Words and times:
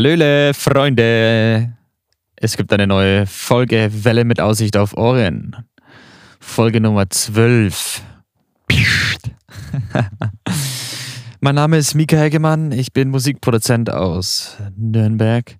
Hallöle, 0.00 0.54
Freunde! 0.54 1.76
Es 2.34 2.56
gibt 2.56 2.72
eine 2.72 2.86
neue 2.86 3.26
Folge 3.26 3.90
Welle 3.92 4.24
mit 4.24 4.40
Aussicht 4.40 4.78
auf 4.78 4.96
Ohren. 4.96 5.54
Folge 6.40 6.80
Nummer 6.80 7.10
12. 7.10 8.02
mein 11.40 11.54
Name 11.54 11.76
ist 11.76 11.94
Mika 11.94 12.16
Hegemann, 12.16 12.72
ich 12.72 12.94
bin 12.94 13.10
Musikproduzent 13.10 13.90
aus 13.90 14.56
Nürnberg. 14.74 15.58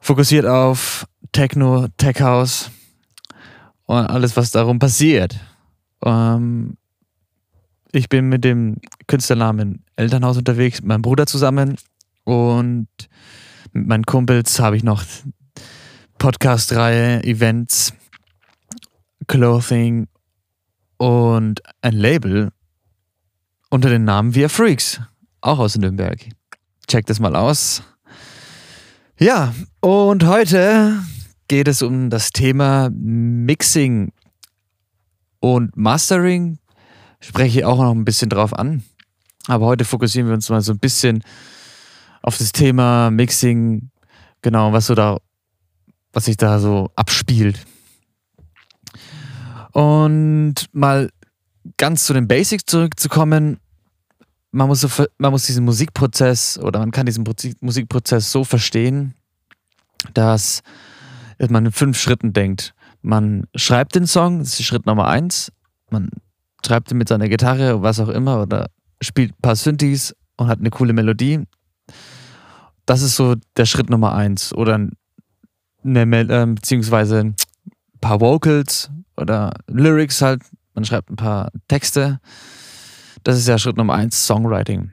Fokussiert 0.00 0.46
auf 0.46 1.06
Techno, 1.32 1.88
Tech 1.98 2.22
House 2.22 2.70
und 3.84 4.06
alles, 4.06 4.34
was 4.34 4.50
darum 4.52 4.78
passiert. 4.78 5.38
Ähm, 6.02 6.78
ich 7.92 8.08
bin 8.08 8.30
mit 8.30 8.44
dem 8.44 8.76
Künstlernamen 9.08 9.84
Elternhaus 9.96 10.38
unterwegs, 10.38 10.80
mit 10.80 10.88
meinem 10.88 11.02
Bruder 11.02 11.26
zusammen 11.26 11.76
und 12.24 12.88
mit 13.72 13.86
meinen 13.86 14.04
Kumpels 14.04 14.60
habe 14.60 14.76
ich 14.76 14.82
noch 14.82 15.02
Podcast-Reihe, 16.18 17.24
Events, 17.24 17.94
Clothing 19.26 20.08
und 20.98 21.60
ein 21.80 21.94
Label 21.94 22.52
unter 23.70 23.88
dem 23.88 24.04
Namen 24.04 24.34
Wir 24.34 24.48
Freaks, 24.48 25.00
auch 25.40 25.58
aus 25.58 25.76
Nürnberg. 25.76 26.28
Checkt 26.86 27.08
das 27.10 27.18
mal 27.18 27.34
aus. 27.34 27.82
Ja, 29.18 29.54
und 29.80 30.24
heute 30.26 31.02
geht 31.48 31.68
es 31.68 31.82
um 31.82 32.10
das 32.10 32.30
Thema 32.30 32.90
Mixing 32.92 34.12
und 35.40 35.76
Mastering. 35.76 36.58
Spreche 37.20 37.60
ich 37.60 37.64
auch 37.64 37.78
noch 37.78 37.92
ein 37.92 38.04
bisschen 38.04 38.28
drauf 38.28 38.52
an. 38.52 38.82
Aber 39.48 39.66
heute 39.66 39.84
fokussieren 39.84 40.28
wir 40.28 40.34
uns 40.34 40.48
mal 40.50 40.60
so 40.60 40.72
ein 40.72 40.78
bisschen 40.78 41.18
auf 41.18 41.61
das 42.38 42.52
Thema 42.52 43.10
Mixing, 43.10 43.90
genau, 44.40 44.72
was 44.72 44.86
so 44.86 44.94
da, 44.94 45.18
was 46.12 46.26
sich 46.26 46.36
da 46.36 46.58
so 46.58 46.90
abspielt. 46.96 47.64
Und 49.72 50.54
mal 50.72 51.10
ganz 51.76 52.04
zu 52.04 52.12
den 52.12 52.28
Basics 52.28 52.64
zurückzukommen, 52.66 53.58
man 54.50 54.68
muss, 54.68 54.82
so, 54.82 54.88
man 55.18 55.32
muss 55.32 55.46
diesen 55.46 55.64
Musikprozess 55.64 56.58
oder 56.58 56.78
man 56.80 56.90
kann 56.90 57.06
diesen 57.06 57.24
Musikprozess 57.60 58.30
so 58.30 58.44
verstehen, 58.44 59.14
dass 60.12 60.62
man 61.48 61.66
in 61.66 61.72
fünf 61.72 61.98
Schritten 61.98 62.32
denkt. 62.32 62.74
Man 63.00 63.46
schreibt 63.54 63.94
den 63.94 64.06
Song, 64.06 64.40
das 64.40 64.60
ist 64.60 64.66
Schritt 64.66 64.86
Nummer 64.86 65.08
eins. 65.08 65.50
Man 65.90 66.10
schreibt 66.64 66.90
ihn 66.90 66.98
mit 66.98 67.08
seiner 67.08 67.28
Gitarre, 67.28 67.82
was 67.82 67.98
auch 67.98 68.10
immer, 68.10 68.42
oder 68.42 68.68
spielt 69.00 69.32
ein 69.32 69.42
paar 69.42 69.56
Synthes 69.56 70.14
und 70.36 70.48
hat 70.48 70.60
eine 70.60 70.70
coole 70.70 70.92
Melodie 70.92 71.40
das 72.86 73.02
ist 73.02 73.16
so 73.16 73.36
der 73.56 73.66
Schritt 73.66 73.90
Nummer 73.90 74.14
eins. 74.14 74.52
Oder 74.54 74.88
eine, 75.84 76.20
äh, 76.20 76.46
beziehungsweise 76.46 77.20
ein 77.20 77.36
paar 78.00 78.20
Vocals 78.20 78.90
oder 79.16 79.52
Lyrics 79.66 80.22
halt. 80.22 80.42
Man 80.74 80.84
schreibt 80.84 81.10
ein 81.10 81.16
paar 81.16 81.50
Texte. 81.68 82.20
Das 83.24 83.36
ist 83.38 83.48
ja 83.48 83.58
Schritt 83.58 83.76
Nummer 83.76 83.94
eins, 83.94 84.26
Songwriting. 84.26 84.92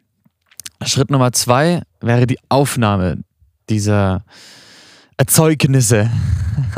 Schritt 0.85 1.09
Nummer 1.09 1.31
zwei 1.31 1.81
wäre 1.99 2.27
die 2.27 2.39
Aufnahme 2.47 3.23
dieser 3.69 4.23
Erzeugnisse. 5.17 6.09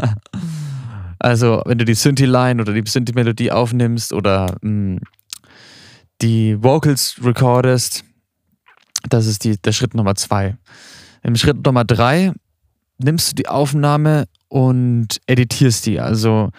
also, 1.19 1.61
wenn 1.65 1.77
du 1.77 1.85
die 1.85 1.93
Synthi-Line 1.93 2.61
oder 2.61 2.73
die 2.73 2.83
Synthi-Melodie 2.89 3.51
aufnimmst 3.51 4.13
oder 4.13 4.55
mh, 4.61 4.95
mm, 4.95 4.99
die 6.21 6.61
Vocals 6.63 7.19
recordest, 7.23 8.03
das 9.09 9.25
ist 9.25 9.43
die, 9.43 9.57
der 9.57 9.71
Schritt 9.71 9.93
Nummer 9.93 10.15
zwei. 10.15 10.57
Im 11.23 11.35
Schritt 11.35 11.63
Nummer 11.65 11.85
drei 11.85 12.33
nimmst 12.97 13.31
du 13.31 13.35
die 13.35 13.47
Aufnahme 13.47 14.25
und 14.47 15.19
editierst 15.27 15.85
die. 15.85 15.99
Also 15.99 16.51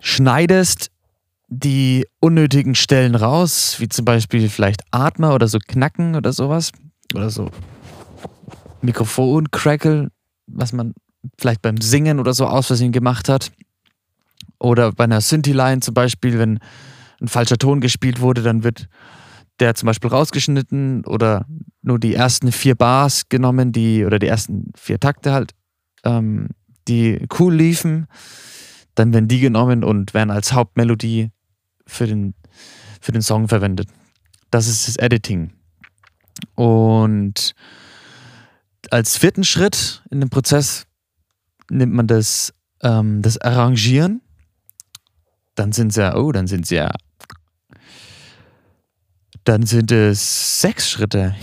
schneidest 0.00 0.90
die 1.48 2.06
unnötigen 2.20 2.74
Stellen 2.74 3.14
raus, 3.14 3.76
wie 3.78 3.88
zum 3.88 4.04
Beispiel 4.04 4.48
vielleicht 4.48 4.82
Atmer 4.92 5.34
oder 5.34 5.48
so 5.48 5.58
Knacken 5.58 6.14
oder 6.14 6.32
sowas. 6.32 6.70
Oder 7.14 7.28
so 7.28 7.50
Mikrofon-Crackle, 8.82 10.10
was 10.46 10.72
man 10.72 10.94
vielleicht 11.38 11.60
beim 11.62 11.80
Singen 11.80 12.20
oder 12.20 12.34
so 12.34 12.46
aus 12.46 12.68
Versehen 12.68 12.92
gemacht 12.92 13.28
hat. 13.28 13.50
Oder 14.58 14.92
bei 14.92 15.04
einer 15.04 15.20
Synthi-Line 15.20 15.80
zum 15.80 15.94
Beispiel, 15.94 16.38
wenn 16.38 16.60
ein 17.20 17.28
falscher 17.28 17.58
Ton 17.58 17.80
gespielt 17.80 18.20
wurde, 18.20 18.42
dann 18.42 18.62
wird 18.62 18.88
der 19.60 19.74
zum 19.74 19.86
Beispiel 19.86 20.10
rausgeschnitten 20.10 21.04
oder 21.04 21.46
nur 21.82 21.98
die 21.98 22.14
ersten 22.14 22.50
vier 22.50 22.74
Bars 22.74 23.28
genommen, 23.28 23.72
die 23.72 24.04
oder 24.04 24.18
die 24.18 24.26
ersten 24.26 24.72
vier 24.74 24.98
Takte 24.98 25.32
halt, 25.32 25.52
ähm, 26.04 26.48
die 26.88 27.26
cool 27.38 27.54
liefen. 27.54 28.06
Dann 28.94 29.12
werden 29.12 29.28
die 29.28 29.40
genommen 29.40 29.84
und 29.84 30.14
werden 30.14 30.30
als 30.30 30.52
Hauptmelodie 30.52 31.30
für 31.86 32.06
den, 32.06 32.34
für 33.00 33.12
den 33.12 33.22
Song 33.22 33.48
verwendet. 33.48 33.88
Das 34.50 34.66
ist 34.66 34.88
das 34.88 34.96
Editing. 34.96 35.52
Und 36.54 37.54
als 38.90 39.16
vierten 39.18 39.44
Schritt 39.44 40.02
in 40.10 40.20
dem 40.20 40.30
Prozess 40.30 40.86
nimmt 41.70 41.92
man 41.92 42.06
das, 42.06 42.52
ähm, 42.82 43.22
das 43.22 43.38
Arrangieren. 43.38 44.22
Dann 45.54 45.72
sind 45.72 45.88
es 45.88 45.96
ja, 45.96 46.16
oh, 46.16 46.32
dann 46.32 46.46
sind 46.46 46.64
es 46.64 46.70
ja 46.70 46.90
dann 49.44 49.64
sind 49.64 49.92
es 49.92 50.60
sechs 50.60 50.90
Schritte. 50.90 51.34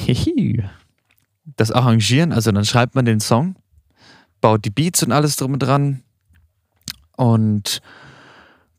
Das 1.56 1.72
Arrangieren, 1.72 2.32
also 2.32 2.52
dann 2.52 2.66
schreibt 2.66 2.96
man 2.96 3.06
den 3.06 3.20
Song, 3.20 3.56
baut 4.42 4.66
die 4.66 4.70
Beats 4.70 5.04
und 5.04 5.12
alles 5.12 5.36
drum 5.36 5.54
und 5.54 5.60
dran 5.60 6.04
und 7.16 7.82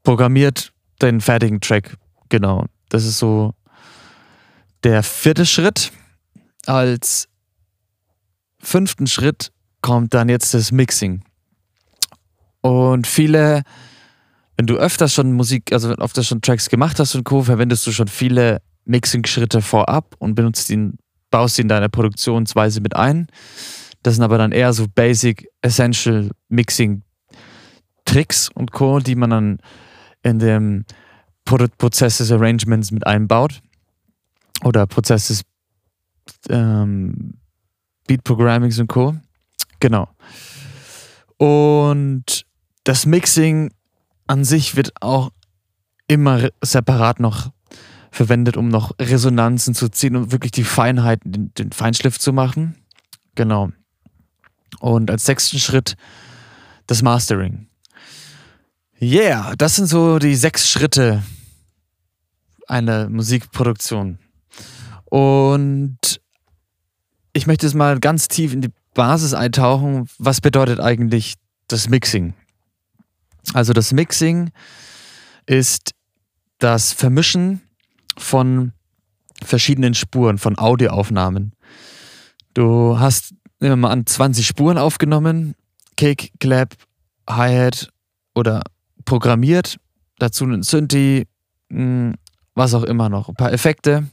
programmiert 0.03 0.73
den 1.03 1.21
fertigen 1.21 1.61
Track. 1.61 1.97
Genau. 2.29 2.67
Das 2.89 3.05
ist 3.05 3.19
so 3.19 3.55
der 4.85 5.03
vierte 5.03 5.47
Schritt. 5.47 5.93
Als 6.67 7.29
fünften 8.59 9.07
Schritt 9.07 9.53
kommt 9.83 10.15
dann 10.15 10.29
jetzt 10.29 10.55
das 10.55 10.73
Mixing. 10.73 11.23
Und 12.61 13.07
viele, 13.07 13.63
wenn 14.57 14.67
du 14.67 14.77
öfters 14.77 15.15
schon 15.15 15.33
Musik, 15.33 15.73
also 15.73 15.91
öfters 15.91 16.27
schon 16.27 16.43
Tracks 16.43 16.69
gemacht 16.69 16.99
hast 16.99 17.15
und 17.15 17.25
Co., 17.25 17.43
verwendest 17.43 17.87
du 17.87 17.93
schon 17.93 18.09
viele 18.09 18.61
Mixing-Schritte 18.89 19.63
vorab 19.63 20.17
und 20.19 20.35
benutzt 20.35 20.71
ihn, 20.71 20.99
baust 21.31 21.57
sie 21.57 21.63
in 21.63 21.69
deine 21.69 21.89
Produktionsweise 21.89 22.81
mit 22.81 22.97
ein. 22.97 23.29
Das 24.03 24.15
sind 24.15 24.25
aber 24.25 24.39
dann 24.39 24.53
eher 24.53 24.73
so 24.73 24.87
Basic, 24.89 25.49
Essential 25.63 26.31
Mixing 26.49 27.03
Tricks 28.05 28.49
und 28.55 28.73
Co., 28.73 29.01
die 29.01 29.15
man 29.15 29.31
dann 29.31 29.59
in 30.23 30.39
dem 30.39 30.85
Prozess 31.45 32.19
des 32.19 32.33
Arrangements 32.33 32.91
mit 32.91 33.07
einbaut. 33.07 33.61
Oder 34.65 34.87
Prozess 34.87 35.29
des 35.29 35.43
ähm, 36.49 37.35
Beat 38.07 38.25
Programmings 38.25 38.79
und 38.79 38.89
Co. 38.89 39.15
Genau. 39.81 40.09
Und 41.37 42.45
das 42.85 43.07
Mixing 43.07 43.71
an 44.27 44.45
sich 44.45 44.75
wird 44.75 44.93
auch 45.01 45.31
immer 46.07 46.49
separat 46.63 47.21
noch 47.21 47.53
verwendet, 48.19 48.57
um 48.57 48.69
noch 48.69 48.97
Resonanzen 49.01 49.75
zu 49.75 49.89
ziehen 49.89 50.17
und 50.17 50.33
wirklich 50.33 50.51
die 50.51 50.65
Feinheiten, 50.65 51.31
den, 51.31 51.55
den 51.55 51.71
Feinschliff 51.71 52.19
zu 52.19 52.33
machen. 52.33 52.75
Genau. 53.37 53.71
Und 54.81 55.09
als 55.09 55.25
sechsten 55.25 55.61
Schritt 55.61 55.95
das 56.89 57.03
Mastering. 57.03 57.69
Yeah, 59.01 59.55
das 59.57 59.77
sind 59.77 59.87
so 59.87 60.19
die 60.19 60.35
sechs 60.35 60.69
Schritte 60.69 61.23
einer 62.67 63.09
Musikproduktion. 63.09 64.19
Und 65.05 66.21
ich 67.33 67.47
möchte 67.47 67.67
jetzt 67.67 67.75
mal 67.75 68.01
ganz 68.01 68.27
tief 68.27 68.53
in 68.53 68.63
die 68.63 68.73
Basis 68.95 69.33
eintauchen. 69.33 70.09
Was 70.19 70.41
bedeutet 70.41 70.81
eigentlich 70.81 71.35
das 71.69 71.89
Mixing? 71.89 72.35
Also 73.55 73.73
das 73.73 73.93
Mixing 73.93 74.51
ist 75.47 75.93
das 76.59 76.93
Vermischen 76.93 77.63
von 78.19 78.73
verschiedenen 79.43 79.95
Spuren, 79.95 80.39
von 80.39 80.59
Audioaufnahmen. 80.59 81.53
Du 82.55 82.99
hast, 82.99 83.35
nehmen 83.61 83.73
wir 83.73 83.77
mal 83.77 83.91
an, 83.91 84.07
20 84.07 84.47
Spuren 84.47 84.79
aufgenommen, 84.79 85.55
Kick, 85.97 86.33
Clap, 86.41 86.75
Hi-Hat 87.29 87.89
oder 88.35 88.63
programmiert, 89.05 89.79
dazu 90.19 90.45
ein 90.45 90.63
Synthi, 90.63 91.27
hm, 91.71 92.15
was 92.55 92.75
auch 92.75 92.85
immer 92.85 93.09
noch, 93.09 93.29
ein 93.29 93.35
paar 93.35 93.53
Effekte. 93.53 94.09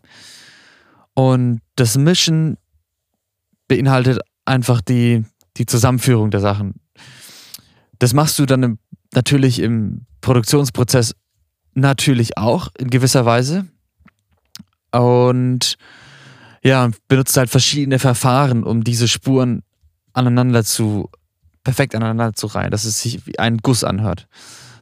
Und 1.13 1.61
das 1.75 1.97
Mischen 1.97 2.57
beinhaltet 3.67 4.19
einfach 4.45 4.81
die, 4.81 5.25
die 5.57 5.65
Zusammenführung 5.65 6.29
der 6.31 6.41
Sachen. 6.41 6.75
Das 7.99 8.13
machst 8.13 8.37
du 8.37 8.45
dann 8.45 8.63
im, 8.63 8.79
natürlich 9.13 9.59
im 9.59 10.05
ja, 16.61 16.89
benutzt 17.07 17.37
halt 17.37 17.49
verschiedene 17.49 17.99
Verfahren, 17.99 18.63
um 18.63 18.83
diese 18.83 19.07
Spuren 19.07 19.61
aneinander 20.13 20.63
zu, 20.63 21.09
perfekt 21.63 21.93
aneinander 21.93 22.33
zu 22.33 22.47
reihen, 22.47 22.71
dass 22.71 22.85
es 22.85 23.01
sich 23.01 23.27
wie 23.27 23.37
ein 23.37 23.57
Guss 23.57 23.83
anhört. 23.83 24.27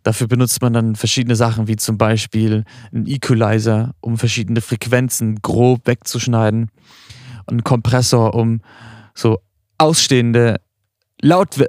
Dafür 0.04 0.27
benutzt 0.27 0.62
man 0.62 0.74
dann 0.74 0.95
verschiedene 0.95 1.36
Sachen, 1.36 1.68
wie 1.68 1.77
zum 1.77 1.98
Beispiel 1.98 2.65
einen 2.94 3.07
Equalizer, 3.07 3.95
um 4.01 4.18
verschiedene 4.18 4.62
Frequenzen 4.62 5.42
grob 5.42 5.88
wegzuschneiden. 5.88 6.69
Und 7.45 7.51
einen 7.51 7.63
Kompressor, 7.63 8.36
um 8.36 8.62
so 9.13 9.39
ausstehende 9.77 10.60
Laut 11.21 11.63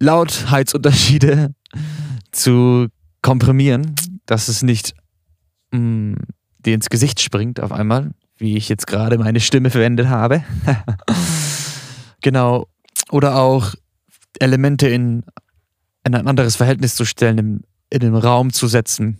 Lautheitsunterschiede 0.00 1.54
zu 2.32 2.88
komprimieren, 3.22 3.94
dass 4.26 4.48
es 4.48 4.62
nicht 4.62 4.94
mh, 5.72 5.80
mm, 5.80 6.16
dir 6.68 6.74
ins 6.74 6.90
Gesicht 6.90 7.20
springt 7.20 7.60
auf 7.60 7.72
einmal, 7.72 8.12
wie 8.36 8.56
ich 8.56 8.68
jetzt 8.68 8.86
gerade 8.86 9.18
meine 9.18 9.40
Stimme 9.40 9.70
verwendet 9.70 10.08
habe. 10.08 10.44
genau. 12.20 12.68
Oder 13.10 13.36
auch 13.36 13.74
Elemente 14.38 14.88
in, 14.88 15.24
in 16.04 16.14
ein 16.14 16.26
anderes 16.26 16.56
Verhältnis 16.56 16.94
zu 16.94 17.04
stellen, 17.04 17.38
im, 17.38 17.60
in 17.90 18.00
den 18.00 18.14
Raum 18.14 18.52
zu 18.52 18.68
setzen, 18.68 19.18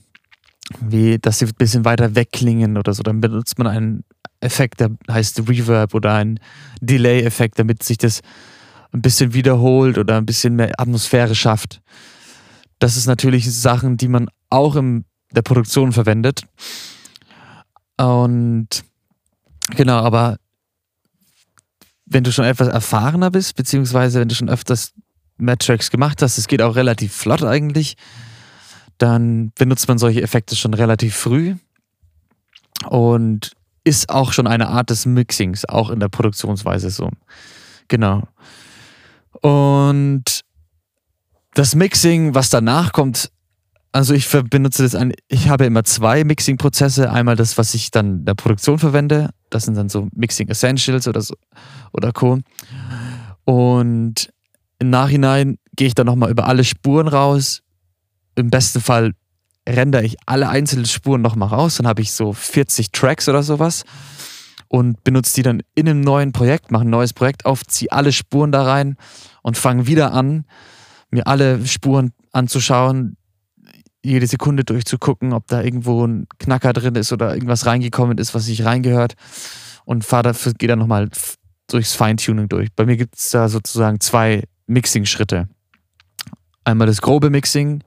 wie 0.81 1.19
dass 1.19 1.39
sie 1.39 1.47
ein 1.47 1.55
bisschen 1.57 1.85
weiter 1.85 2.15
wegklingen 2.15 2.77
oder 2.77 2.93
so. 2.93 3.03
Dann 3.03 3.21
benutzt 3.21 3.59
man 3.59 3.67
einen 3.67 4.05
Effekt, 4.41 4.81
der 4.81 4.91
heißt 5.11 5.49
Reverb 5.49 5.95
oder 5.95 6.15
einen 6.15 6.39
Delay-Effekt, 6.81 7.59
damit 7.59 7.83
sich 7.83 7.99
das 7.99 8.21
ein 8.93 9.03
bisschen 9.03 9.35
wiederholt 9.35 9.99
oder 9.99 10.17
ein 10.17 10.27
bisschen 10.27 10.55
mehr 10.55 10.73
Atmosphäre 10.79 11.35
schafft. 11.35 11.81
Das 12.79 12.97
ist 12.97 13.07
natürlich 13.07 13.53
Sachen, 13.53 13.97
die 13.97 14.09
man 14.09 14.29
auch 14.51 14.77
in 14.77 15.05
der 15.33 15.43
Produktion 15.43 15.93
verwendet. 15.93 16.43
Und 17.99 18.85
genau, 19.71 19.99
aber 19.99 20.39
wenn 22.07 22.25
du 22.25 22.33
schon 22.33 22.45
etwas 22.45 22.69
erfahrener 22.69 23.31
bist, 23.31 23.57
beziehungsweise 23.57 24.21
wenn 24.21 24.29
du 24.29 24.35
schon 24.35 24.49
öfters 24.49 24.93
mehr 25.37 25.59
Tracks 25.59 25.91
gemacht 25.91 26.23
hast, 26.23 26.39
es 26.39 26.49
geht 26.49 26.63
auch 26.63 26.77
relativ 26.77 27.13
flott 27.13 27.43
eigentlich, 27.43 27.97
dann 28.99 29.53
benutzt 29.57 29.89
man 29.89 29.99
solche 29.99 30.23
Effekte 30.23 30.57
schon 30.57 30.75
relativ 30.75 31.17
früh 31.17 31.57
und 32.89 33.53
ist 33.85 34.11
auch 34.11 34.33
schon 34.33 34.47
eine 34.47 34.69
Art 34.69 34.91
des 34.91 35.07
Mixings, 35.07 35.65
auch 35.65 35.91
in 35.91 36.01
der 36.01 36.09
Produktionsweise 36.09 36.91
so. 36.91 37.11
Genau. 37.89 38.29
Und 39.41 40.45
das 41.55 41.75
Mixing, 41.75 42.35
was 42.35 42.51
danach 42.51 42.93
kommt, 42.93 43.31
also 43.93 44.15
ich 44.15 44.29
benutze 44.29 44.83
das 44.83 44.95
ein, 44.95 45.13
ich 45.29 45.49
habe 45.49 45.65
immer 45.65 45.85
zwei 45.85 46.25
Mixing-Prozesse. 46.25 47.11
Einmal 47.11 47.37
das, 47.37 47.57
was 47.59 47.75
ich 47.75 47.91
dann 47.91 48.19
in 48.19 48.25
der 48.25 48.35
Produktion 48.35 48.79
verwende. 48.79 49.31
Das 49.51 49.65
sind 49.65 49.77
dann 49.77 49.89
so 49.89 50.09
Mixing 50.15 50.49
Essentials 50.49 51.09
oder 51.09 51.23
so 51.23 51.35
oder 51.93 52.13
Co. 52.13 52.39
Und 53.45 54.31
im 54.79 54.91
Nachhinein 54.91 55.59
gehe 55.75 55.89
ich 55.89 55.95
dann 55.95 56.07
nochmal 56.07 56.31
über 56.31 56.47
alle 56.47 56.65
Spuren 56.65 57.09
raus. 57.09 57.63
Im 58.35 58.51
besten 58.51 58.81
Fall 58.81 59.13
rendere 59.69 60.05
ich 60.05 60.17
alle 60.27 60.49
einzelnen 60.49 60.87
Spuren 60.87 61.23
nochmal 61.23 61.49
raus. 61.49 61.77
Dann 61.77 61.87
habe 61.87 62.03
ich 62.03 62.13
so 62.13 62.33
40 62.33 62.93
Tracks 62.93 63.29
oder 63.29 63.43
sowas 63.43 63.85
und 64.69 65.03
benutze 65.03 65.35
die 65.35 65.43
dann 65.43 65.63
in 65.75 65.89
einem 65.89 66.01
neuen 66.03 66.33
Projekt, 66.33 66.71
mache 66.71 66.85
ein 66.85 66.91
neues 66.91 67.15
Projekt 67.15 67.47
auf, 67.47 67.65
ziehe 67.65 67.91
alle 67.91 68.13
Spuren 68.13 68.53
da 68.53 68.63
rein 68.63 68.97
und 69.43 69.57
fange 69.57 69.87
wieder 69.87 70.13
an, 70.13 70.45
mir 71.11 71.27
alle 71.27 71.67
Spuren 71.67 72.13
anzuschauen, 72.33 73.17
jede 74.03 74.27
Sekunde 74.27 74.65
durchzugucken, 74.65 75.33
ob 75.33 75.47
da 75.49 75.63
irgendwo 75.63 76.07
ein 76.07 76.27
Knacker 76.39 76.73
drin 76.73 76.95
ist 76.95 77.13
oder 77.13 77.35
irgendwas 77.35 77.67
reingekommen 77.67 78.19
ist, 78.19 78.35
was 78.35 78.49
nicht 78.49 78.65
reingehört 78.65 79.15
und 79.85 80.11
dafür, 80.13 80.53
gehe 80.55 80.69
dann 80.69 80.79
nochmal 80.79 81.09
durchs 81.69 81.95
Feintuning 81.95 82.49
durch. 82.49 82.69
Bei 82.75 82.85
mir 82.85 82.97
gibt 82.97 83.17
es 83.17 83.31
da 83.31 83.49
sozusagen 83.49 84.01
zwei 84.01 84.45
Mixing-Schritte. 84.67 85.49
Einmal 86.65 86.87
das 86.87 87.01
grobe 87.01 87.31
Mixing 87.31 87.83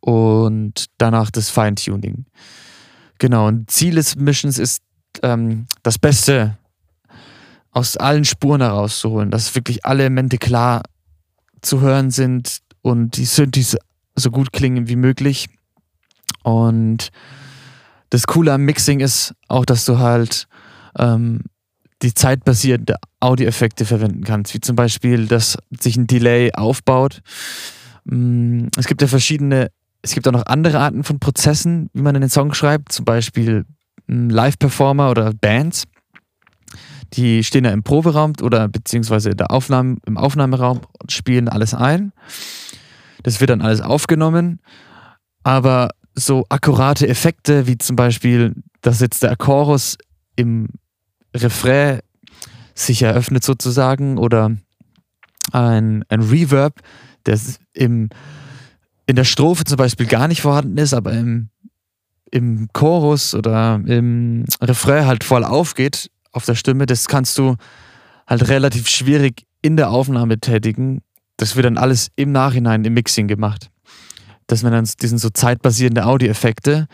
und 0.00 0.86
danach 0.98 1.30
das 1.30 1.50
Feintuning. 1.50 2.26
Genau, 3.18 3.48
und 3.48 3.70
Ziel 3.70 3.96
des 3.96 4.16
Missions 4.16 4.58
ist, 4.58 4.82
ähm, 5.22 5.66
das 5.82 5.98
Beste 5.98 6.56
aus 7.72 7.96
allen 7.96 8.24
Spuren 8.24 8.60
herauszuholen, 8.60 9.30
dass 9.30 9.54
wirklich 9.54 9.84
alle 9.84 10.04
Elemente 10.04 10.38
klar 10.38 10.82
zu 11.62 11.80
hören 11.80 12.10
sind 12.10 12.60
und 12.82 13.16
die 13.16 13.24
Synthes 13.24 13.76
so 14.18 14.30
gut 14.30 14.52
klingen 14.52 14.88
wie 14.88 14.96
möglich. 14.96 15.48
Und 16.42 17.10
das 18.10 18.26
Coole 18.26 18.52
am 18.52 18.62
Mixing 18.62 19.00
ist 19.00 19.34
auch, 19.48 19.64
dass 19.64 19.84
du 19.84 19.98
halt 19.98 20.46
ähm, 20.98 21.42
die 22.02 22.14
zeitbasierende 22.14 22.96
Audioeffekte 23.20 23.84
verwenden 23.84 24.24
kannst, 24.24 24.54
wie 24.54 24.60
zum 24.60 24.76
Beispiel, 24.76 25.26
dass 25.26 25.58
sich 25.78 25.96
ein 25.96 26.06
Delay 26.06 26.52
aufbaut. 26.52 27.20
Mm, 28.04 28.66
es 28.76 28.86
gibt 28.86 29.02
ja 29.02 29.08
verschiedene, 29.08 29.70
es 30.02 30.14
gibt 30.14 30.28
auch 30.28 30.32
noch 30.32 30.46
andere 30.46 30.78
Arten 30.78 31.04
von 31.04 31.18
Prozessen, 31.18 31.90
wie 31.92 32.02
man 32.02 32.16
einen 32.16 32.30
Song 32.30 32.54
schreibt, 32.54 32.92
zum 32.92 33.04
Beispiel 33.04 33.64
Live-Performer 34.06 35.10
oder 35.10 35.34
Bands. 35.34 35.84
Die 37.14 37.42
stehen 37.42 37.64
ja 37.64 37.72
im 37.72 37.82
Proberaum 37.82 38.34
oder 38.42 38.68
beziehungsweise 38.68 39.32
Aufnahme, 39.48 39.96
im 40.06 40.18
Aufnahmeraum 40.18 40.80
und 41.00 41.12
spielen 41.12 41.48
alles 41.48 41.74
ein. 41.74 42.12
Das 43.22 43.40
wird 43.40 43.50
dann 43.50 43.62
alles 43.62 43.80
aufgenommen. 43.80 44.60
Aber 45.42 45.90
so 46.14 46.44
akkurate 46.48 47.08
Effekte, 47.08 47.66
wie 47.66 47.78
zum 47.78 47.96
Beispiel, 47.96 48.54
dass 48.80 49.00
jetzt 49.00 49.22
der 49.22 49.36
Chorus 49.36 49.96
im 50.36 50.68
Refrain 51.34 52.00
sich 52.74 53.02
eröffnet 53.02 53.44
sozusagen 53.44 54.18
oder 54.18 54.56
ein, 55.52 56.04
ein 56.08 56.22
Reverb, 56.22 56.80
der 57.26 57.38
im, 57.72 58.08
in 59.06 59.16
der 59.16 59.24
Strophe 59.24 59.64
zum 59.64 59.76
Beispiel 59.76 60.06
gar 60.06 60.28
nicht 60.28 60.42
vorhanden 60.42 60.78
ist, 60.78 60.94
aber 60.94 61.12
im, 61.12 61.48
im 62.30 62.68
Chorus 62.72 63.34
oder 63.34 63.80
im 63.86 64.44
Refrain 64.60 65.06
halt 65.06 65.24
voll 65.24 65.44
aufgeht 65.44 66.10
auf 66.32 66.44
der 66.44 66.54
Stimme, 66.54 66.86
das 66.86 67.08
kannst 67.08 67.38
du 67.38 67.56
halt 68.26 68.48
relativ 68.48 68.88
schwierig 68.88 69.44
in 69.62 69.76
der 69.76 69.90
Aufnahme 69.90 70.38
tätigen. 70.38 71.02
Das 71.38 71.56
wird 71.56 71.64
dann 71.64 71.78
alles 71.78 72.10
im 72.16 72.32
Nachhinein 72.32 72.84
im 72.84 72.92
Mixing 72.92 73.28
gemacht. 73.28 73.70
Das 74.46 74.60
sind 74.60 74.70
dann 74.70 74.88
die 75.00 75.06
sind 75.06 75.18
so 75.18 75.30
zeitbasierende 75.30 76.04
Audioeffekte. 76.04 76.88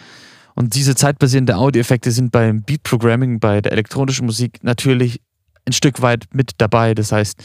Und 0.54 0.76
diese 0.76 0.94
zeitbasierende 0.94 1.56
Audioeffekte 1.56 2.12
sind 2.12 2.30
beim 2.30 2.62
Beat 2.62 2.84
Programming, 2.84 3.40
bei 3.40 3.60
der 3.60 3.72
elektronischen 3.72 4.26
Musik 4.26 4.62
natürlich 4.62 5.20
ein 5.66 5.72
Stück 5.72 6.02
weit 6.02 6.26
mit 6.32 6.52
dabei. 6.58 6.94
Das 6.94 7.10
heißt, 7.10 7.42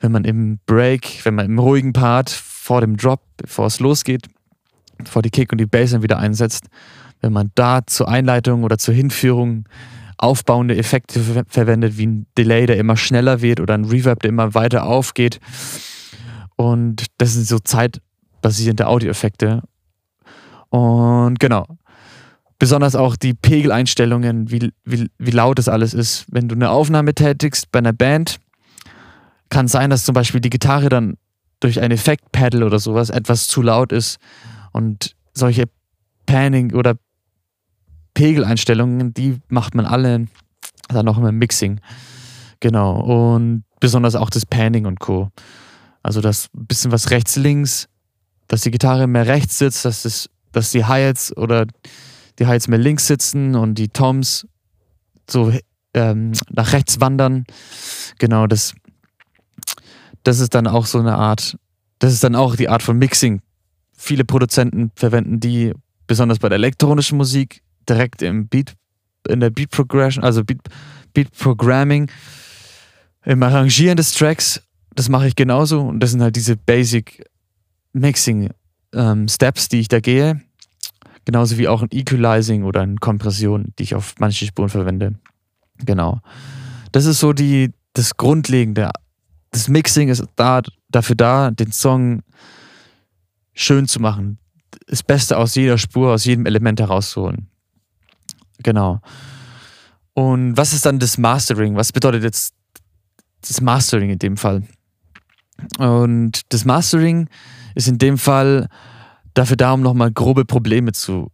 wenn 0.00 0.12
man 0.12 0.24
im 0.24 0.58
Break, 0.66 1.24
wenn 1.24 1.34
man 1.34 1.46
im 1.46 1.58
ruhigen 1.58 1.92
Part 1.92 2.28
vor 2.28 2.80
dem 2.80 2.96
Drop, 2.96 3.22
bevor 3.36 3.66
es 3.66 3.80
losgeht, 3.80 4.26
bevor 4.98 5.22
die 5.22 5.30
Kick 5.30 5.52
und 5.52 5.58
die 5.58 5.66
Bass 5.66 5.92
dann 5.92 6.02
wieder 6.02 6.18
einsetzt, 6.18 6.66
wenn 7.20 7.32
man 7.32 7.52
da 7.54 7.86
zur 7.86 8.08
Einleitung 8.08 8.64
oder 8.64 8.78
zur 8.78 8.94
Hinführung 8.94 9.68
aufbauende 10.18 10.76
Effekte 10.76 11.20
ver 11.20 11.44
verwendet, 11.48 11.98
wie 11.98 12.06
ein 12.06 12.26
Delay, 12.36 12.66
der 12.66 12.76
immer 12.78 12.96
schneller 12.96 13.40
wird 13.42 13.60
oder 13.60 13.74
ein 13.74 13.84
Reverb, 13.84 14.20
der 14.20 14.30
immer 14.30 14.54
weiter 14.54 14.84
aufgeht. 14.84 15.40
Und 16.56 17.06
das 17.18 17.32
sind 17.34 17.46
so 17.46 17.58
zeitbasierende 17.58 18.86
Audioeffekte. 18.86 19.62
Und 20.70 21.38
genau. 21.38 21.66
Besonders 22.58 22.94
auch 22.94 23.16
die 23.16 23.34
Pegeleinstellungen, 23.34 24.50
wie, 24.50 24.72
wie, 24.84 25.10
wie 25.18 25.30
laut 25.30 25.58
das 25.58 25.68
alles 25.68 25.94
ist. 25.94 26.26
Wenn 26.30 26.48
du 26.48 26.54
eine 26.54 26.70
Aufnahme 26.70 27.14
tätigst 27.14 27.72
bei 27.72 27.80
einer 27.80 27.92
Band, 27.92 28.38
kann 29.50 29.68
sein, 29.68 29.90
dass 29.90 30.04
zum 30.04 30.14
Beispiel 30.14 30.40
die 30.40 30.50
Gitarre 30.50 30.88
dann 30.88 31.16
durch 31.60 31.80
ein 31.80 31.90
Effekt-Pedal 31.90 32.62
oder 32.62 32.78
sowas 32.78 33.10
etwas 33.10 33.48
zu 33.48 33.62
laut 33.62 33.92
ist. 33.92 34.18
Und 34.72 35.14
solche 35.34 35.64
Panning 36.26 36.72
oder 36.72 36.96
Pegeleinstellungen, 38.14 39.12
die 39.12 39.40
macht 39.48 39.74
man 39.74 39.84
alle 39.84 40.26
dann 40.88 41.04
noch 41.04 41.18
im 41.18 41.38
Mixing. 41.38 41.80
Genau. 42.60 43.00
Und 43.00 43.64
besonders 43.80 44.14
auch 44.14 44.30
das 44.30 44.46
Panning 44.46 44.86
und 44.86 45.00
Co. 45.00 45.30
Also 46.02 46.20
das 46.20 46.48
bisschen 46.52 46.92
was 46.92 47.10
rechts, 47.10 47.36
links, 47.36 47.88
dass 48.48 48.62
die 48.62 48.70
Gitarre 48.70 49.06
mehr 49.06 49.26
rechts 49.26 49.58
sitzt, 49.58 49.84
dass, 49.84 50.02
das, 50.02 50.28
dass 50.52 50.70
die 50.70 50.84
Hi-Hats 50.84 51.36
oder 51.36 51.66
die 52.38 52.46
Hi-Hats 52.46 52.68
mehr 52.68 52.78
links 52.78 53.06
sitzen 53.06 53.54
und 53.54 53.74
die 53.76 53.88
Toms 53.88 54.46
so 55.30 55.52
ähm, 55.94 56.32
nach 56.50 56.72
rechts 56.72 57.00
wandern. 57.00 57.44
Genau, 58.18 58.46
das, 58.46 58.74
das 60.22 60.40
ist 60.40 60.54
dann 60.54 60.66
auch 60.66 60.86
so 60.86 60.98
eine 60.98 61.16
Art, 61.16 61.56
das 61.98 62.12
ist 62.12 62.24
dann 62.24 62.34
auch 62.34 62.56
die 62.56 62.68
Art 62.68 62.82
von 62.82 62.98
Mixing. 62.98 63.40
Viele 63.96 64.24
Produzenten 64.24 64.90
verwenden 64.96 65.40
die, 65.40 65.72
besonders 66.06 66.38
bei 66.38 66.48
der 66.48 66.56
elektronischen 66.56 67.16
Musik, 67.18 67.62
direkt 67.88 68.22
im 68.22 68.48
Beat, 68.48 68.74
in 69.28 69.40
der 69.40 69.50
Beat 69.50 69.70
Progression, 69.70 70.24
also 70.24 70.44
Beat, 70.44 70.60
Beat 71.14 71.30
Programming, 71.32 72.10
im 73.24 73.42
Arrangieren 73.42 73.96
des 73.96 74.12
Tracks. 74.12 74.60
Das 74.94 75.08
mache 75.08 75.26
ich 75.26 75.36
genauso 75.36 75.80
und 75.80 76.00
das 76.00 76.10
sind 76.10 76.22
halt 76.22 76.36
diese 76.36 76.56
Basic 76.56 77.24
Mixing 77.92 78.50
ähm, 78.94 79.28
Steps, 79.28 79.68
die 79.68 79.80
ich 79.80 79.88
da 79.88 80.00
gehe. 80.00 80.40
Genauso 81.24 81.56
wie 81.58 81.68
auch 81.68 81.82
ein 81.82 81.88
Equalizing 81.90 82.64
oder 82.64 82.80
eine 82.80 82.96
Kompression, 82.96 83.72
die 83.78 83.84
ich 83.84 83.94
auf 83.94 84.14
manchen 84.18 84.48
Spuren 84.48 84.68
verwende. 84.68 85.14
Genau. 85.78 86.20
Das 86.90 87.06
ist 87.06 87.20
so 87.20 87.32
die, 87.32 87.72
das 87.92 88.16
Grundlegende. 88.16 88.90
Das 89.50 89.68
Mixing 89.68 90.08
ist 90.08 90.24
da, 90.36 90.62
dafür 90.88 91.16
da, 91.16 91.50
den 91.50 91.72
Song 91.72 92.22
schön 93.54 93.86
zu 93.86 94.00
machen. 94.00 94.38
Das 94.86 95.02
Beste 95.02 95.38
aus 95.38 95.54
jeder 95.54 95.78
Spur, 95.78 96.12
aus 96.12 96.24
jedem 96.24 96.46
Element 96.46 96.80
herauszuholen. 96.80 97.48
Genau. 98.62 99.00
Und 100.14 100.56
was 100.56 100.72
ist 100.72 100.84
dann 100.84 100.98
das 100.98 101.18
Mastering? 101.18 101.76
Was 101.76 101.92
bedeutet 101.92 102.22
jetzt 102.22 102.54
das 103.40 103.60
Mastering 103.60 104.10
in 104.10 104.18
dem 104.18 104.36
Fall? 104.36 104.62
Und 105.78 106.42
das 106.50 106.64
Mastering 106.64 107.28
ist 107.74 107.88
in 107.88 107.98
dem 107.98 108.18
Fall 108.18 108.68
dafür 109.34 109.56
da, 109.56 109.72
um 109.72 109.82
nochmal 109.82 110.12
grobe 110.12 110.44
Probleme 110.44 110.92
zu, 110.92 111.30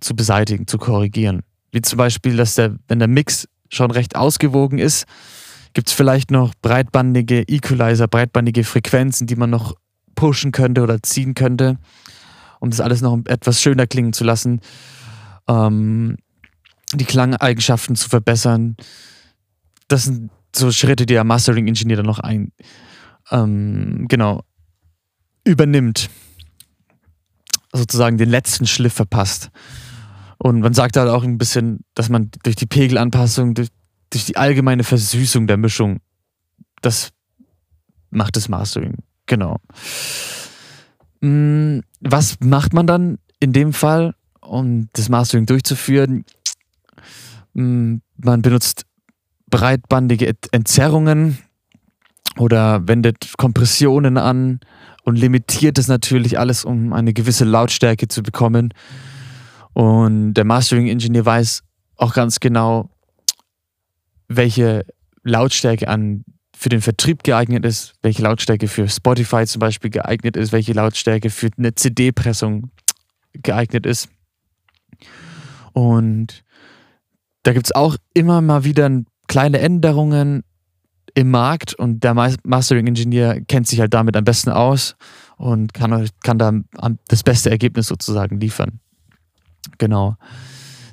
zu 0.00 0.14
beseitigen, 0.14 0.66
zu 0.66 0.78
korrigieren. 0.78 1.42
Wie 1.72 1.82
zum 1.82 1.96
Beispiel, 1.96 2.36
dass 2.36 2.54
der, 2.54 2.76
wenn 2.88 2.98
der 2.98 3.08
Mix 3.08 3.48
schon 3.70 3.90
recht 3.90 4.16
ausgewogen 4.16 4.78
ist, 4.78 5.06
gibt 5.74 5.88
es 5.88 5.94
vielleicht 5.94 6.30
noch 6.30 6.54
breitbandige 6.62 7.42
Equalizer, 7.42 8.08
breitbandige 8.08 8.64
Frequenzen, 8.64 9.26
die 9.26 9.36
man 9.36 9.50
noch 9.50 9.74
pushen 10.14 10.50
könnte 10.50 10.82
oder 10.82 11.02
ziehen 11.02 11.34
könnte, 11.34 11.78
um 12.60 12.70
das 12.70 12.80
alles 12.80 13.02
noch 13.02 13.18
etwas 13.26 13.62
schöner 13.62 13.86
klingen 13.86 14.12
zu 14.12 14.24
lassen, 14.24 14.60
ähm, 15.46 16.16
die 16.94 17.04
Klangeigenschaften 17.04 17.96
zu 17.96 18.08
verbessern. 18.08 18.76
Das 19.88 20.04
sind 20.04 20.30
so 20.56 20.72
Schritte, 20.72 21.06
die 21.06 21.14
der 21.14 21.24
Mastering-Ingenieur 21.24 21.98
dann 21.98 22.06
noch 22.06 22.18
ein, 22.18 22.52
ähm, 23.30 24.06
genau, 24.08 24.42
übernimmt. 25.44 26.10
Sozusagen 27.72 28.16
den 28.16 28.30
letzten 28.30 28.66
Schliff 28.66 28.94
verpasst. 28.94 29.50
Und 30.38 30.60
man 30.60 30.72
sagt 30.72 30.96
halt 30.96 31.08
auch 31.08 31.24
ein 31.24 31.38
bisschen, 31.38 31.80
dass 31.94 32.08
man 32.08 32.30
durch 32.42 32.56
die 32.56 32.66
Pegelanpassung, 32.66 33.54
durch, 33.54 33.68
durch 34.10 34.24
die 34.24 34.36
allgemeine 34.36 34.84
Versüßung 34.84 35.46
der 35.46 35.56
Mischung, 35.56 35.98
das 36.80 37.10
macht 38.10 38.36
das 38.36 38.48
Mastering. 38.48 38.94
Genau. 39.26 39.58
Mm, 41.20 41.80
was 42.00 42.38
macht 42.40 42.72
man 42.72 42.86
dann 42.86 43.18
in 43.40 43.52
dem 43.52 43.72
Fall, 43.72 44.14
um 44.40 44.88
das 44.92 45.08
Mastering 45.08 45.46
durchzuführen? 45.46 46.24
Mm, 47.54 47.96
man 48.16 48.42
benutzt 48.42 48.84
breitbandige 49.50 50.34
Entzerrungen 50.52 51.38
oder 52.38 52.86
wendet 52.86 53.34
Kompressionen 53.36 54.16
an 54.16 54.60
und 55.04 55.16
limitiert 55.16 55.78
es 55.78 55.88
natürlich 55.88 56.38
alles, 56.38 56.64
um 56.64 56.92
eine 56.92 57.12
gewisse 57.12 57.44
Lautstärke 57.44 58.08
zu 58.08 58.22
bekommen. 58.22 58.72
Und 59.72 60.34
der 60.34 60.44
Mastering-Ingenieur 60.44 61.24
weiß 61.24 61.62
auch 61.96 62.14
ganz 62.14 62.40
genau, 62.40 62.90
welche 64.28 64.84
Lautstärke 65.22 65.88
an 65.88 66.24
für 66.54 66.68
den 66.68 66.80
Vertrieb 66.80 67.22
geeignet 67.22 67.64
ist, 67.64 67.94
welche 68.02 68.22
Lautstärke 68.22 68.68
für 68.68 68.88
Spotify 68.88 69.46
zum 69.46 69.60
Beispiel 69.60 69.90
geeignet 69.90 70.36
ist, 70.36 70.52
welche 70.52 70.72
Lautstärke 70.72 71.30
für 71.30 71.50
eine 71.56 71.74
CD-Pressung 71.74 72.70
geeignet 73.32 73.86
ist. 73.86 74.08
Und 75.72 76.42
da 77.44 77.52
gibt 77.52 77.66
es 77.66 77.74
auch 77.74 77.96
immer 78.12 78.40
mal 78.40 78.64
wieder 78.64 78.90
kleine 79.28 79.60
Änderungen 79.60 80.42
im 81.18 81.32
Markt 81.32 81.74
und 81.74 82.04
der 82.04 82.14
Mastering-Ingenieur 82.14 83.40
kennt 83.48 83.66
sich 83.66 83.80
halt 83.80 83.92
damit 83.92 84.16
am 84.16 84.22
besten 84.22 84.50
aus 84.50 84.94
und 85.36 85.74
kann, 85.74 86.08
kann 86.22 86.38
da 86.38 86.52
das 87.08 87.24
beste 87.24 87.50
Ergebnis 87.50 87.88
sozusagen 87.88 88.38
liefern. 88.38 88.78
Genau. 89.78 90.16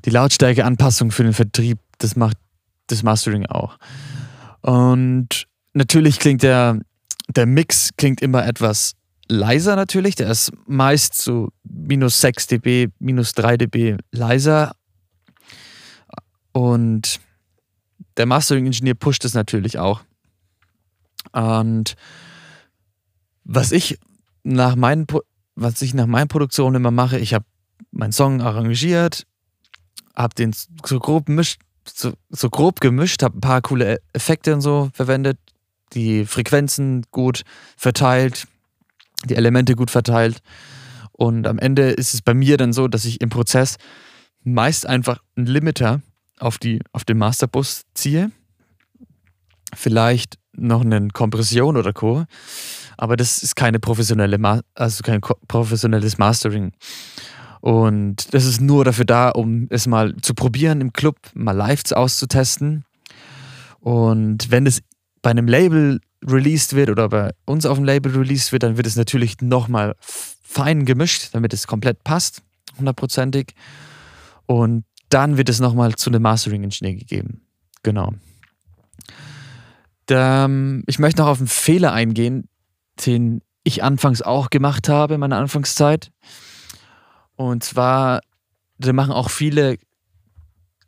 Die 0.03 0.09
Lautstärkeanpassung 0.09 1.11
für 1.11 1.21
den 1.21 1.33
Vertrieb, 1.33 1.77
das 1.99 2.15
macht 2.15 2.37
das 2.87 3.03
Mastering 3.03 3.45
auch. 3.45 3.77
Und 4.61 5.45
natürlich 5.73 6.17
klingt 6.17 6.41
der, 6.41 6.79
der 7.27 7.45
Mix 7.45 7.91
klingt 7.95 8.19
immer 8.19 8.47
etwas 8.47 8.93
leiser 9.27 9.75
natürlich. 9.75 10.15
Der 10.15 10.31
ist 10.31 10.51
meist 10.65 11.13
so 11.13 11.49
minus 11.63 12.19
6 12.19 12.47
dB, 12.47 12.87
minus 12.97 13.33
3 13.33 13.57
dB 13.57 13.97
leiser. 14.11 14.75
Und 16.51 17.19
der 18.17 18.25
Mastering-Ingenieur 18.25 18.95
pusht 18.95 19.23
es 19.23 19.35
natürlich 19.35 19.77
auch. 19.77 20.01
Und 21.35 21.95
was 23.43 23.71
ich 23.71 23.99
nach 24.43 24.75
meinen, 24.75 25.05
was 25.55 25.81
ich 25.81 25.93
nach 25.93 26.07
meinen 26.07 26.29
Produktionen 26.29 26.75
immer 26.77 26.91
mache, 26.91 27.19
ich 27.19 27.33
habe 27.33 27.45
meinen 27.91 28.13
Song 28.13 28.41
arrangiert, 28.41 29.27
habe 30.15 30.33
den 30.33 30.53
so 30.85 30.99
grob, 30.99 31.27
mischt, 31.27 31.59
so, 31.85 32.13
so 32.29 32.49
grob 32.49 32.79
gemischt, 32.79 33.21
habe 33.21 33.37
ein 33.37 33.41
paar 33.41 33.61
coole 33.61 33.99
Effekte 34.13 34.53
und 34.53 34.61
so 34.61 34.89
verwendet, 34.93 35.37
die 35.93 36.25
Frequenzen 36.25 37.03
gut 37.11 37.43
verteilt, 37.75 38.47
die 39.25 39.35
Elemente 39.35 39.75
gut 39.75 39.91
verteilt. 39.91 40.39
Und 41.11 41.47
am 41.47 41.59
Ende 41.59 41.91
ist 41.91 42.13
es 42.13 42.21
bei 42.21 42.33
mir 42.33 42.57
dann 42.57 42.71
so, 42.73 42.87
dass 42.87 43.05
ich 43.05 43.19
im 43.19 43.29
Prozess 43.29 43.75
meist 44.43 44.85
einfach 44.85 45.21
einen 45.35 45.47
Limiter 45.47 46.01
auf, 46.39 46.57
die, 46.57 46.79
auf 46.93 47.03
den 47.03 47.17
Masterbus 47.17 47.83
ziehe. 47.93 48.31
Vielleicht 49.73 50.37
noch 50.57 50.81
eine 50.81 51.07
Kompression 51.09 51.77
oder 51.77 51.93
Co. 51.93 52.25
Aber 52.97 53.17
das 53.17 53.43
ist 53.43 53.55
keine 53.55 53.79
professionelle, 53.79 54.37
Ma 54.37 54.61
also 54.73 55.03
kein 55.03 55.21
professionelles 55.47 56.17
Mastering. 56.17 56.71
Und 57.61 58.33
das 58.33 58.45
ist 58.45 58.61
nur 58.61 58.85
dafür 58.85 59.05
da, 59.05 59.29
um 59.29 59.67
es 59.69 59.87
mal 59.87 60.15
zu 60.21 60.33
probieren 60.33 60.81
im 60.81 60.93
Club, 60.93 61.17
mal 61.33 61.51
live 61.51 61.91
auszutesten. 61.91 62.85
Und 63.79 64.51
wenn 64.51 64.65
es 64.65 64.81
bei 65.21 65.31
einem 65.31 65.47
Label 65.47 65.99
released 66.23 66.75
wird 66.75 66.89
oder 66.89 67.09
bei 67.09 67.31
uns 67.45 67.65
auf 67.65 67.77
dem 67.77 67.83
Label 67.83 68.15
released 68.15 68.51
wird, 68.51 68.63
dann 68.63 68.77
wird 68.77 68.87
es 68.87 68.95
natürlich 68.95 69.41
nochmal 69.41 69.95
fein 69.99 70.85
gemischt, 70.85 71.29
damit 71.33 71.53
es 71.53 71.67
komplett 71.67 72.03
passt, 72.03 72.43
hundertprozentig. 72.77 73.53
Und 74.45 74.85
dann 75.09 75.37
wird 75.37 75.49
es 75.49 75.59
nochmal 75.59 75.95
zu 75.95 76.09
einem 76.09 76.21
Mastering-Ingenieur 76.21 76.93
gegeben. 76.93 77.41
Genau. 77.83 78.13
Da, 80.05 80.49
ich 80.85 80.99
möchte 80.99 81.21
noch 81.21 81.29
auf 81.29 81.39
einen 81.39 81.47
Fehler 81.47 81.93
eingehen, 81.93 82.47
den 83.05 83.41
ich 83.63 83.83
anfangs 83.83 84.21
auch 84.21 84.49
gemacht 84.49 84.89
habe 84.89 85.15
in 85.15 85.19
meiner 85.19 85.37
Anfangszeit. 85.37 86.11
Und 87.35 87.63
zwar, 87.63 88.21
da 88.77 88.93
machen 88.93 89.11
auch 89.11 89.29
viele 89.29 89.77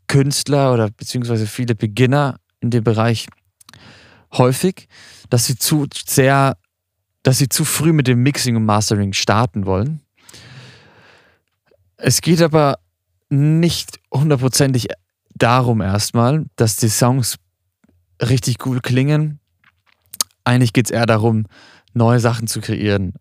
Künstler 0.08 0.74
oder 0.74 0.90
beziehungsweise 0.90 1.48
viele 1.48 1.76
Beginner 1.76 2.40
in 2.60 2.70
dem 2.70 2.84
Bereich 2.84 3.28
häufig, 4.34 4.88
dass 5.30 5.46
sie 5.46 5.58
zu 5.58 5.88
sehr, 6.06 6.58
dass 7.24 7.40
sie 7.40 7.50
zu 7.50 7.66
früh 7.66 7.94
mit 7.94 8.08
dem 8.08 8.24
Mixing 8.24 8.56
und 8.56 8.66
Mastering 8.66 9.14
starten 9.14 9.66
wollen. 9.66 10.02
Es 11.98 12.22
geht 12.22 12.42
aber 12.42 12.80
nicht 13.30 14.00
hundertprozentig 14.14 14.88
darum 15.36 15.82
erstmal, 15.82 16.46
dass 16.56 16.78
die 16.78 16.90
Songs 16.90 17.38
richtig 18.22 18.66
cool 18.66 18.80
klingen. 18.82 19.40
Eigentlich 20.44 20.74
geht 20.74 20.86
es 20.86 20.92
eher 20.92 21.06
darum, 21.06 21.46
neue 21.94 22.20
Sachen 22.20 22.48
zu 22.48 22.62
kreieren, 22.62 23.14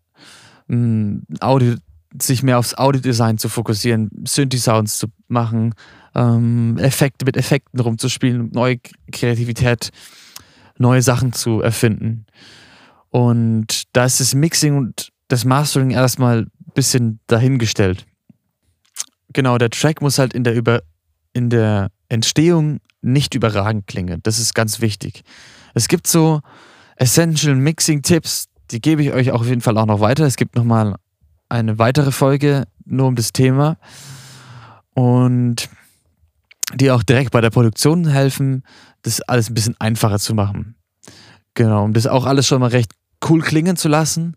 Audio, 1.39 1.75
sich 2.21 2.43
mehr 2.43 2.59
aufs 2.59 2.75
Audiodesign 2.75 3.37
zu 3.37 3.49
fokussieren, 3.49 4.09
Synthi-Sounds 4.25 4.97
zu 4.97 5.07
machen, 5.27 5.73
ähm, 6.15 6.77
Effekte 6.77 7.25
mit 7.25 7.37
Effekten 7.37 7.79
rumzuspielen, 7.79 8.49
neue 8.53 8.77
Kreativität, 9.11 9.91
neue 10.77 11.01
Sachen 11.01 11.33
zu 11.33 11.61
erfinden. 11.61 12.25
Und 13.09 13.83
da 13.93 14.05
ist 14.05 14.19
das 14.19 14.33
Mixing 14.33 14.77
und 14.77 15.09
das 15.27 15.45
Mastering 15.45 15.91
erstmal 15.91 16.39
ein 16.41 16.73
bisschen 16.73 17.19
dahingestellt. 17.27 18.05
Genau, 19.33 19.57
der 19.57 19.69
Track 19.69 20.01
muss 20.01 20.19
halt 20.19 20.33
in 20.33 20.43
der, 20.43 20.55
Über 20.55 20.81
in 21.33 21.49
der 21.49 21.89
Entstehung 22.09 22.79
nicht 23.07 23.33
überragend 23.35 23.87
klingen. 23.87 24.19
Das 24.23 24.39
ist 24.39 24.53
ganz 24.53 24.81
wichtig. 24.81 25.23
Es 25.73 25.87
gibt 25.87 26.07
so 26.07 26.41
Essential 26.95 27.55
Mixing 27.55 28.01
Tipps, 28.01 28.47
die 28.71 28.81
gebe 28.81 29.01
ich 29.03 29.13
euch 29.13 29.31
auch 29.31 29.41
auf 29.41 29.47
jeden 29.47 29.61
Fall 29.61 29.77
auch 29.77 29.85
noch 29.85 29.99
weiter. 29.99 30.25
Es 30.25 30.35
gibt 30.35 30.55
nochmal 30.55 30.95
eine 31.49 31.79
weitere 31.79 32.11
Folge 32.11 32.65
nur 32.85 33.07
um 33.07 33.15
das 33.15 33.31
Thema 33.31 33.77
und 34.93 35.69
die 36.73 36.91
auch 36.91 37.03
direkt 37.03 37.31
bei 37.31 37.41
der 37.41 37.49
Produktion 37.49 38.07
helfen, 38.07 38.63
das 39.03 39.21
alles 39.21 39.49
ein 39.49 39.53
bisschen 39.53 39.75
einfacher 39.79 40.19
zu 40.19 40.33
machen. 40.33 40.75
Genau, 41.53 41.85
um 41.85 41.93
das 41.93 42.07
auch 42.07 42.25
alles 42.25 42.47
schon 42.47 42.59
mal 42.59 42.69
recht 42.69 42.91
cool 43.27 43.41
klingen 43.41 43.77
zu 43.77 43.87
lassen 43.87 44.35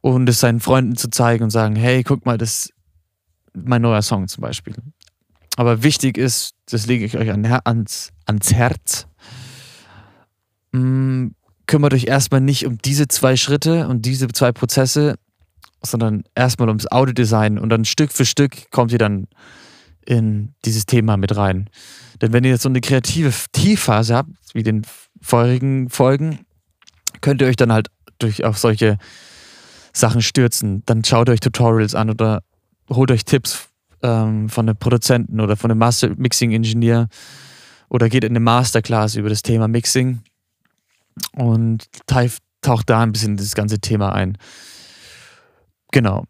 und 0.00 0.28
es 0.28 0.40
seinen 0.40 0.60
Freunden 0.60 0.96
zu 0.96 1.08
zeigen 1.10 1.44
und 1.44 1.50
sagen, 1.50 1.76
hey, 1.76 2.02
guck 2.02 2.26
mal, 2.26 2.38
das 2.38 2.66
ist 2.66 2.74
mein 3.54 3.82
neuer 3.82 4.02
Song 4.02 4.28
zum 4.28 4.42
Beispiel. 4.42 4.74
Aber 5.60 5.82
wichtig 5.82 6.16
ist, 6.16 6.54
das 6.70 6.86
lege 6.86 7.04
ich 7.04 7.18
euch 7.18 7.30
ans, 7.30 8.12
ans 8.24 8.50
Herz, 8.54 9.06
mm, 10.72 11.26
kümmert 11.66 11.92
euch 11.92 12.06
erstmal 12.06 12.40
nicht 12.40 12.64
um 12.64 12.78
diese 12.78 13.08
zwei 13.08 13.36
Schritte 13.36 13.86
und 13.86 14.06
diese 14.06 14.26
zwei 14.28 14.52
Prozesse, 14.52 15.16
sondern 15.82 16.22
erstmal 16.34 16.68
ums 16.68 16.90
Audiodesign 16.90 17.58
und 17.58 17.68
dann 17.68 17.84
Stück 17.84 18.10
für 18.10 18.24
Stück 18.24 18.70
kommt 18.70 18.90
ihr 18.92 18.96
dann 18.96 19.26
in 20.06 20.54
dieses 20.64 20.86
Thema 20.86 21.18
mit 21.18 21.36
rein. 21.36 21.68
Denn 22.22 22.32
wenn 22.32 22.44
ihr 22.44 22.52
jetzt 22.52 22.62
so 22.62 22.70
eine 22.70 22.80
kreative 22.80 23.30
Tiefphase 23.52 24.16
habt, 24.16 24.30
wie 24.54 24.62
den 24.62 24.86
vorherigen 25.20 25.90
Folgen, 25.90 26.46
könnt 27.20 27.42
ihr 27.42 27.48
euch 27.48 27.56
dann 27.56 27.70
halt 27.70 27.88
durch 28.18 28.44
auf 28.44 28.56
solche 28.56 28.96
Sachen 29.92 30.22
stürzen. 30.22 30.84
Dann 30.86 31.04
schaut 31.04 31.28
euch 31.28 31.40
Tutorials 31.40 31.94
an 31.94 32.08
oder 32.08 32.42
holt 32.88 33.10
euch 33.10 33.26
Tipps 33.26 33.69
ähm, 34.02 34.48
von 34.48 34.68
einem 34.68 34.76
Produzenten 34.76 35.40
oder 35.40 35.56
von 35.56 35.70
einem 35.70 35.78
Master 35.78 36.10
Mixing 36.16 36.52
Engineer 36.52 37.08
oder 37.88 38.08
geht 38.08 38.24
in 38.24 38.32
eine 38.32 38.40
Masterclass 38.40 39.16
über 39.16 39.28
das 39.28 39.42
Thema 39.42 39.68
Mixing 39.68 40.20
und 41.34 41.88
taucht 42.06 42.90
da 42.90 43.02
ein 43.02 43.12
bisschen 43.12 43.36
das 43.36 43.54
ganze 43.54 43.80
Thema 43.80 44.12
ein. 44.12 44.38
Genau. 45.92 46.24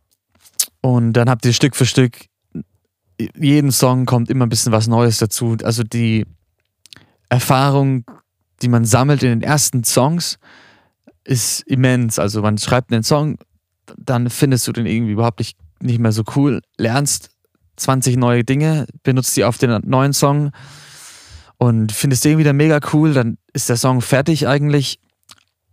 Und 0.80 1.12
dann 1.12 1.28
habt 1.28 1.44
ihr 1.44 1.52
Stück 1.52 1.76
für 1.76 1.86
Stück, 1.86 2.26
jeden 3.36 3.70
Song 3.70 4.06
kommt 4.06 4.30
immer 4.30 4.46
ein 4.46 4.48
bisschen 4.48 4.72
was 4.72 4.86
Neues 4.86 5.18
dazu. 5.18 5.56
Also 5.62 5.82
die 5.82 6.26
Erfahrung, 7.28 8.04
die 8.62 8.68
man 8.68 8.84
sammelt 8.84 9.22
in 9.22 9.28
den 9.28 9.42
ersten 9.42 9.84
Songs, 9.84 10.38
ist 11.24 11.60
immens. 11.62 12.18
Also 12.18 12.40
man 12.40 12.56
schreibt 12.56 12.92
einen 12.92 13.02
Song, 13.02 13.36
dann 13.98 14.30
findest 14.30 14.66
du 14.66 14.72
den 14.72 14.86
irgendwie 14.86 15.12
überhaupt 15.12 15.38
nicht, 15.38 15.58
nicht 15.80 15.98
mehr 15.98 16.12
so 16.12 16.22
cool, 16.34 16.62
lernst 16.78 17.30
20 17.80 18.16
neue 18.16 18.44
Dinge, 18.44 18.86
benutzt 19.02 19.36
die 19.36 19.44
auf 19.44 19.58
den 19.58 19.80
neuen 19.84 20.12
Song 20.12 20.50
und 21.58 21.92
findest 21.92 22.24
den 22.24 22.38
wieder 22.38 22.52
mega 22.52 22.80
cool, 22.92 23.12
dann 23.12 23.38
ist 23.52 23.68
der 23.68 23.76
Song 23.76 24.00
fertig 24.00 24.46
eigentlich, 24.46 25.00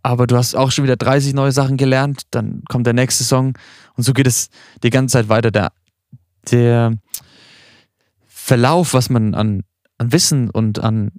aber 0.02 0.26
du 0.26 0.36
hast 0.36 0.54
auch 0.54 0.70
schon 0.70 0.84
wieder 0.84 0.96
30 0.96 1.34
neue 1.34 1.52
Sachen 1.52 1.76
gelernt, 1.76 2.22
dann 2.30 2.62
kommt 2.68 2.86
der 2.86 2.94
nächste 2.94 3.24
Song 3.24 3.56
und 3.96 4.04
so 4.04 4.12
geht 4.12 4.26
es 4.26 4.48
die 4.82 4.90
ganze 4.90 5.14
Zeit 5.14 5.28
weiter. 5.28 5.50
Der, 5.50 5.72
der 6.50 6.94
Verlauf, 8.26 8.94
was 8.94 9.10
man 9.10 9.34
an, 9.34 9.62
an 9.98 10.12
Wissen 10.12 10.50
und 10.50 10.78
an 10.78 11.12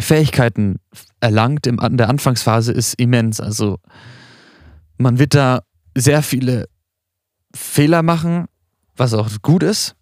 Fähigkeiten 0.00 0.76
erlangt 1.20 1.66
in 1.66 1.78
der 1.96 2.08
Anfangsphase, 2.08 2.72
ist 2.72 2.94
immens. 2.94 3.40
Also 3.40 3.78
man 4.98 5.18
wird 5.18 5.34
da 5.34 5.62
sehr 5.96 6.22
viele 6.22 6.68
Fehler 7.54 8.02
machen, 8.02 8.46
was 9.00 9.14
auch 9.14 9.28
gut 9.42 9.64
ist. 9.64 9.96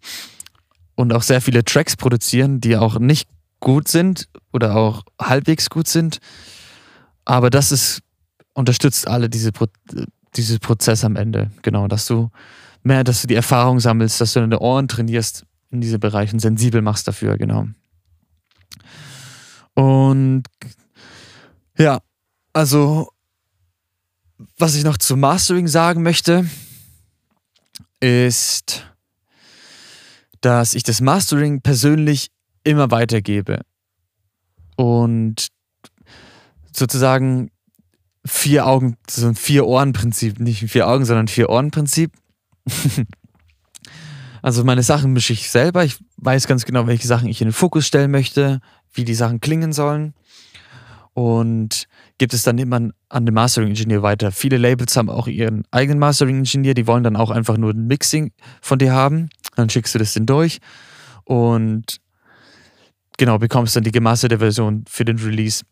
Und 0.93 1.13
auch 1.13 1.23
sehr 1.23 1.41
viele 1.41 1.63
Tracks 1.63 1.95
produzieren, 1.95 2.59
die 2.59 2.75
auch 2.75 2.99
nicht 2.99 3.29
gut 3.59 3.87
sind 3.87 4.27
oder 4.51 4.75
auch 4.75 5.03
halbwegs 5.19 5.69
gut 5.69 5.87
sind. 5.87 6.19
Aber 7.25 7.49
das 7.49 7.71
ist, 7.71 8.01
unterstützt 8.53 9.07
alle 9.07 9.29
diese, 9.29 9.51
Pro 9.51 9.65
diese 10.35 10.59
Prozess 10.59 11.03
am 11.03 11.15
Ende. 11.15 11.51
Genau, 11.61 11.87
dass 11.87 12.05
du 12.05 12.29
mehr, 12.83 13.03
dass 13.03 13.21
du 13.21 13.27
die 13.27 13.35
Erfahrung 13.35 13.79
sammelst, 13.79 14.21
dass 14.21 14.33
du 14.33 14.41
deine 14.41 14.59
Ohren 14.59 14.87
trainierst 14.87 15.45
in 15.71 15.81
diese 15.81 15.99
Bereiche 15.99 16.39
sensibel 16.39 16.81
machst 16.81 17.07
dafür, 17.07 17.37
genau. 17.37 17.67
Und 19.73 20.43
ja, 21.77 21.99
also 22.51 23.09
was 24.57 24.75
ich 24.75 24.83
noch 24.83 24.97
zu 24.97 25.15
Mastering 25.15 25.67
sagen 25.67 26.03
möchte, 26.03 26.45
ist, 27.99 28.85
dass 30.41 30.73
ich 30.73 30.83
das 30.83 31.01
Mastering 31.01 31.61
persönlich 31.61 32.31
immer 32.63 32.91
weitergebe. 32.91 33.61
Und 34.75 35.47
sozusagen 36.71 37.51
vier 38.25 38.65
Augen, 38.65 38.97
so 39.09 39.27
ein 39.27 39.35
Vier-Ohren-Prinzip, 39.35 40.39
nicht 40.39 40.61
ein 40.61 40.69
Vier-Augen, 40.69 41.05
sondern 41.05 41.25
ein 41.25 41.29
Vier-Ohren-Prinzip. 41.29 42.11
also 44.41 44.63
meine 44.63 44.83
Sachen 44.83 45.13
mische 45.13 45.33
ich 45.33 45.49
selber. 45.49 45.83
Ich 45.83 45.97
weiß 46.17 46.47
ganz 46.47 46.65
genau, 46.65 46.87
welche 46.87 47.07
Sachen 47.07 47.27
ich 47.27 47.41
in 47.41 47.47
den 47.47 47.53
Fokus 47.53 47.85
stellen 47.85 48.11
möchte, 48.11 48.61
wie 48.93 49.03
die 49.03 49.15
Sachen 49.15 49.41
klingen 49.41 49.73
sollen. 49.73 50.13
Und 51.13 51.87
gibt 52.19 52.33
es 52.33 52.43
dann 52.43 52.57
immer 52.59 52.89
an 53.07 53.25
den 53.25 53.33
Mastering-Ingenieur 53.33 54.03
weiter. 54.03 54.31
Viele 54.31 54.57
Labels 54.57 54.95
haben 54.95 55.09
auch 55.09 55.27
ihren 55.27 55.63
eigenen 55.71 55.99
Mastering-Ingenieur, 55.99 56.75
die 56.75 56.85
wollen 56.85 57.03
dann 57.03 57.15
auch 57.15 57.31
einfach 57.31 57.57
nur 57.57 57.71
ein 57.71 57.87
Mixing 57.87 58.31
von 58.61 58.77
dir 58.77 58.93
haben. 58.93 59.29
Dann 59.55 59.69
schickst 59.69 59.95
du 59.95 59.99
das 59.99 60.13
dann 60.13 60.25
durch. 60.25 60.59
Und 61.23 61.99
genau, 63.17 63.39
bekommst 63.39 63.75
dann 63.75 63.83
die 63.83 63.91
gemasterte 63.91 64.39
Version 64.39 64.83
für 64.87 65.05
den 65.05 65.17
Release. 65.17 65.63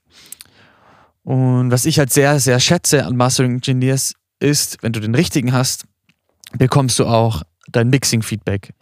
Und 1.23 1.69
was 1.69 1.85
ich 1.85 1.99
halt 1.99 2.11
sehr, 2.11 2.39
sehr 2.39 2.59
schätze 2.59 3.05
an 3.05 3.17
Mastering 3.17 3.55
Engineers 3.55 4.13
ist, 4.39 4.77
wenn 4.81 4.93
du 4.93 5.01
den 5.01 5.13
richtigen 5.13 5.51
hast, 5.51 5.83
bekommst 6.57 6.97
du 6.99 7.05
auch 7.05 7.43
dein 7.69 7.89
Mixing-Feedback. 7.89 8.73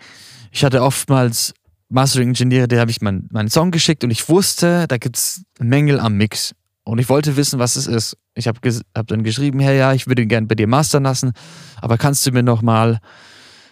Ich 0.52 0.64
hatte 0.64 0.84
oftmals 0.84 1.54
Mastering 1.90 2.30
Engineer, 2.30 2.68
der 2.68 2.80
habe 2.80 2.92
ich 2.92 3.02
meinen 3.02 3.50
Song 3.50 3.72
geschickt 3.72 4.04
und 4.04 4.12
ich 4.12 4.30
wusste, 4.30 4.86
da 4.88 4.98
gibt 4.98 5.18
es 5.18 5.44
Mängel 5.60 6.00
am 6.00 6.18
Mix. 6.18 6.54
Und 6.86 7.00
ich 7.00 7.10
wollte 7.10 7.36
wissen, 7.36 7.60
was 7.60 7.76
es 7.76 7.88
ist. 7.88 8.16
Ich 8.36 8.48
habe 8.48 8.60
hab 8.96 9.08
dann 9.08 9.24
geschrieben, 9.24 9.60
hey, 9.60 9.78
ja, 9.78 9.94
ich 9.94 10.06
würde 10.06 10.22
ihn 10.22 10.30
gerne 10.30 10.46
bei 10.46 10.54
dir 10.54 10.68
mastern 10.68 11.04
lassen, 11.04 11.34
aber 11.82 11.98
kannst 11.98 12.26
du 12.26 12.32
mir 12.32 12.44
nochmal 12.44 13.00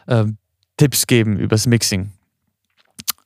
äh, 0.07 0.25
Tipps 0.77 1.05
geben 1.05 1.37
übers 1.37 1.67
Mixing? 1.67 2.11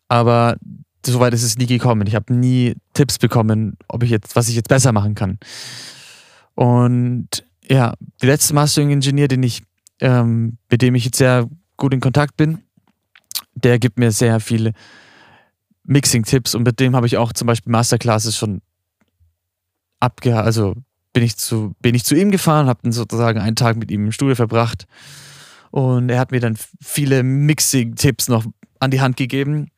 Aber 0.10 0.58
soweit 1.06 1.34
ist 1.34 1.44
es 1.44 1.58
nie 1.58 1.68
gekommen. 1.68 2.06
Ich 2.06 2.16
habe 2.16 2.34
nie 2.34 2.76
Tipps 2.94 3.18
bekommen, 3.18 3.78
ob 3.88 4.04
ich 4.04 4.10
jetzt, 4.10 4.36
was 4.36 4.50
ich 4.50 4.56
jetzt 4.56 4.68
besser 4.68 4.92
machen 4.92 5.16
kann. 5.16 5.40
Und 6.54 7.46
ja, 7.70 7.94
der 8.22 8.30
letzte 8.30 8.54
Mastering 8.54 8.92
Engineer, 8.92 9.30
den 9.30 9.44
ich, 9.44 9.64
ähm, 10.02 10.58
mit 10.70 10.82
dem 10.82 10.96
ich 10.96 11.06
jetzt 11.06 11.18
sehr 11.18 11.48
gut 11.78 11.94
in 11.94 12.02
Kontakt 12.02 12.36
bin, 12.36 12.60
der 13.56 13.80
gibt 13.80 14.00
mir 14.00 14.12
sehr 14.12 14.42
viele 14.42 14.74
Mixing-Tipps 15.84 16.56
und 16.56 16.64
mit 16.64 16.82
dem 16.82 16.94
habe 16.96 17.08
ich 17.08 17.16
auch 17.16 17.32
zum 17.32 17.48
Beispiel 17.48 17.72
Masterclasses 17.72 18.36
schon 18.36 18.62
abgehalten. 20.00 20.46
Also 20.46 20.76
bin 21.14 21.24
ich 21.24 21.38
zu, 21.38 21.74
bin 21.82 21.96
ich 21.96 22.06
zu 22.06 22.16
ihm 22.16 22.32
gefahren, 22.32 22.68
habe 22.68 22.80
dann 22.84 22.92
sozusagen 22.92 23.40
einen 23.40 23.56
Tag 23.56 23.78
mit 23.78 23.92
ihm 23.92 24.06
im 24.06 24.12
Studio 24.12 24.36
verbracht 24.36 24.86
und 25.72 26.10
er 26.10 26.20
hat 26.20 26.32
mir 26.32 26.40
dann 26.40 26.58
viele 26.82 27.24
Mixing-Tipps 27.24 28.28
noch 28.28 28.46
an 28.80 28.92
die 28.92 29.02
Hand 29.02 29.18
gegeben 29.18 29.70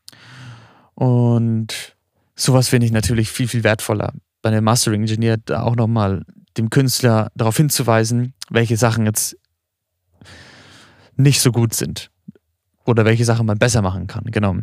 und 0.95 1.95
sowas 2.35 2.67
finde 2.67 2.87
ich 2.87 2.91
natürlich 2.91 3.29
viel, 3.29 3.47
viel 3.47 3.63
wertvoller. 3.63 4.13
Bei 4.41 4.49
einem 4.49 4.65
Mastering 4.65 5.01
Engineer 5.01 5.37
da 5.37 5.63
auch 5.63 5.75
nochmal 5.75 6.25
dem 6.57 6.69
Künstler 6.69 7.31
darauf 7.35 7.55
hinzuweisen, 7.55 8.33
welche 8.49 8.77
Sachen 8.77 9.05
jetzt 9.05 9.37
nicht 11.15 11.41
so 11.41 11.51
gut 11.51 11.73
sind. 11.73 12.11
Oder 12.85 13.05
welche 13.05 13.25
Sachen 13.25 13.45
man 13.45 13.59
besser 13.59 13.81
machen 13.81 14.07
kann, 14.07 14.23
genau. 14.25 14.57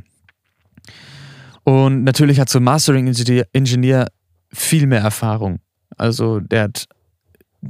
Und 1.62 2.04
natürlich 2.04 2.40
hat 2.40 2.48
so 2.48 2.58
ein 2.58 2.64
Mastering 2.64 3.06
Engineer 3.52 4.08
viel 4.52 4.86
mehr 4.86 5.00
Erfahrung. 5.00 5.60
Also 5.96 6.40
der 6.40 6.64
hat, 6.64 6.88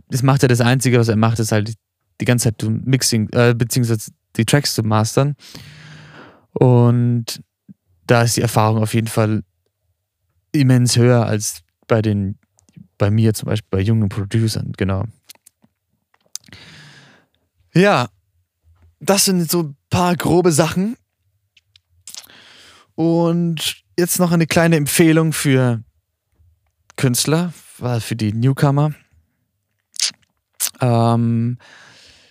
das 0.09 0.23
macht 0.23 0.43
er 0.43 0.49
das 0.49 0.61
Einzige, 0.61 0.99
was 0.99 1.09
er 1.09 1.17
macht, 1.17 1.39
ist 1.39 1.53
halt 1.53 1.75
die 2.21 2.25
ganze 2.25 2.45
Zeit 2.45 2.63
Mixing, 2.63 3.29
äh, 3.33 3.55
beziehungsweise 3.57 4.11
die 4.37 4.45
Tracks 4.45 4.75
zu 4.75 4.83
mastern. 4.83 5.37
Und 6.53 7.43
da 8.07 8.23
ist 8.23 8.37
die 8.37 8.43
Erfahrung 8.43 8.83
auf 8.83 8.95
jeden 8.95 9.09
Fall 9.09 9.43
immens 10.53 10.97
höher 10.97 11.27
als 11.27 11.63
bei 11.87 12.03
den, 12.03 12.39
bei 12.99 13.11
mir 13.11 13.35
zum 13.35 13.47
Beispiel, 13.47 13.69
bei 13.71 13.81
jungen 13.81 14.09
Producern, 14.09 14.73
genau. 14.77 15.05
Ja, 17.75 18.09
das 19.01 19.27
sind 19.27 19.51
so 19.51 19.65
ein 19.65 19.77
paar 19.91 20.17
grobe 20.17 20.53
Sachen. 20.53 20.97
Und 22.95 23.83
jetzt 23.99 24.19
noch 24.19 24.33
eine 24.33 24.47
kleine 24.47 24.77
Empfehlung 24.77 25.35
für 25.35 25.83
Künstler, 26.97 27.53
für 27.53 28.17
die 28.17 28.33
Newcomer. 28.33 28.93
Ähm, 30.81 31.59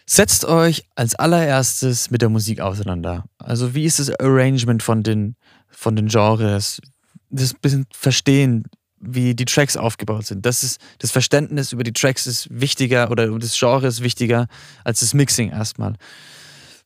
setzt 0.06 0.46
euch 0.46 0.86
als 0.96 1.16
allererstes 1.16 2.12
mit 2.12 2.22
der 2.22 2.30
Musik 2.30 2.62
auseinander. 2.62 3.26
Also 3.38 3.74
wie 3.74 3.86
ist 3.86 4.00
das 4.00 4.12
Arrangement 4.20 4.84
von 4.84 5.04
den 5.04 5.36
von 5.70 5.96
den 5.96 6.08
Genres, 6.08 6.82
das 7.30 7.54
bisschen 7.54 7.86
verstehen, 7.94 8.64
wie 9.00 9.36
die 9.36 9.46
Tracks 9.46 9.78
aufgebaut 9.78 10.26
sind. 10.26 10.46
Das 10.46 10.64
ist 10.64 10.80
das 11.00 11.12
Verständnis 11.12 11.74
über 11.74 11.84
die 11.84 11.94
Tracks 11.94 12.26
ist 12.26 12.48
wichtiger 12.50 13.12
oder 13.12 13.28
das 13.38 13.58
Genre 13.58 13.88
ist 13.88 14.02
wichtiger 14.02 14.48
als 14.84 15.02
das 15.02 15.14
Mixing 15.14 15.52
erstmal. 15.52 15.96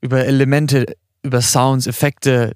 Über 0.01 0.25
Elemente, 0.25 0.85
über 1.23 1.41
Sounds, 1.41 1.87
Effekte 1.87 2.53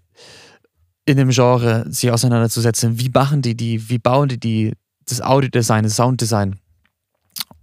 in 1.05 1.17
dem 1.17 1.29
Genre 1.29 1.85
sich 1.89 2.11
auseinanderzusetzen. 2.11 2.99
Wie 2.99 3.09
machen 3.09 3.41
die 3.41 3.55
die? 3.55 3.89
Wie 3.89 3.99
bauen 3.99 4.29
die 4.29 4.39
die? 4.39 4.73
Das 5.07 5.21
Audiodesign, 5.21 5.83
das 5.83 5.95
Sounddesign. 5.95 6.59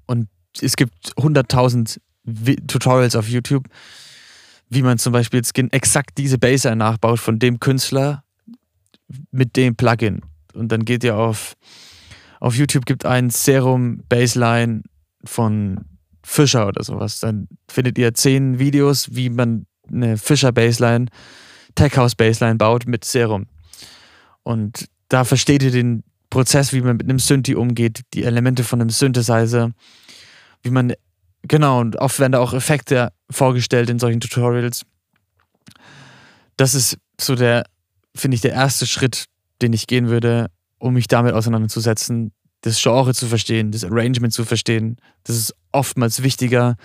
Und 0.07 0.29
es 0.61 0.77
gibt 0.77 1.13
100.000 1.17 2.01
Tutorials 2.67 3.17
auf 3.17 3.29
YouTube, 3.29 3.67
wie 4.69 4.83
man 4.83 4.99
zum 4.99 5.13
Beispiel 5.13 5.39
jetzt 5.39 5.57
exakt 5.57 6.19
diese 6.19 6.39
Bassline 6.39 6.77
nachbaut 6.77 7.19
von 7.19 7.39
dem 7.39 7.61
Künstler 7.61 8.25
mit 9.31 9.57
dem 9.57 9.77
Plugin. 9.77 10.21
Und 10.55 10.71
dann 10.71 10.85
geht 10.85 11.05
ihr 11.05 11.17
auf, 11.17 11.55
auf 12.41 12.55
YouTube, 12.55 12.87
gibt 12.87 13.07
ein 13.07 13.31
Serum 13.31 14.03
Baseline 14.09 14.83
von 15.25 15.85
Fischer 16.23 16.69
oder 16.69 16.83
sowas. 16.85 17.21
Dann 17.21 17.49
findet 17.69 17.99
ihr 17.99 18.15
zehn 18.15 18.59
Videos, 18.59 19.15
wie 19.15 19.31
man 19.31 19.67
eine 19.91 20.17
Fischer 20.17 20.53
Baseline 20.53 21.07
Tech 21.75 21.97
House 21.97 22.15
Bassline 22.15 22.57
baut 22.57 22.87
mit 22.87 23.05
Serum. 23.05 23.47
Und 24.43 24.87
da 25.09 25.25
versteht 25.25 25.63
ihr 25.63 25.71
den 25.71 26.03
Prozess, 26.31 26.73
wie 26.73 26.81
man 26.81 26.97
mit 26.97 27.09
einem 27.09 27.19
Synthi 27.19 27.55
umgeht, 27.55 28.03
die 28.15 28.25
Elemente 28.25 28.65
von 28.65 28.81
einem 28.81 28.91
Synthesizer, 28.91 29.73
wie 30.63 30.71
man, 30.71 30.95
genau, 31.43 31.81
und 31.81 31.97
oft 31.97 32.19
werden 32.21 32.33
da 32.33 32.39
auch 32.39 32.55
Effekte 32.55 33.13
vorgestellt 33.31 33.91
in 33.91 33.99
solchen 33.99 34.21
Tutorials. 34.21 34.83
Das 36.57 36.75
ist 36.75 36.99
so 37.21 37.35
der, 37.35 37.65
finde 38.15 38.37
ich, 38.37 38.41
der 38.41 38.53
erste 38.53 38.87
Schritt, 38.87 39.25
den 39.61 39.73
ich 39.73 39.87
gehen 39.87 40.09
würde, 40.09 40.47
um 40.79 40.95
mich 40.95 41.09
damit 41.09 41.35
auseinanderzusetzen, 41.35 42.33
das 42.63 42.81
Genre 42.81 43.15
zu 43.15 43.27
verstehen, 43.27 43.73
das 43.73 43.85
Arrangement 43.85 44.33
zu 44.33 44.45
verstehen. 44.45 44.97
Das 45.25 45.37
ist 45.37 45.55
oftmals 45.73 46.23
wichtiger, 46.23 46.77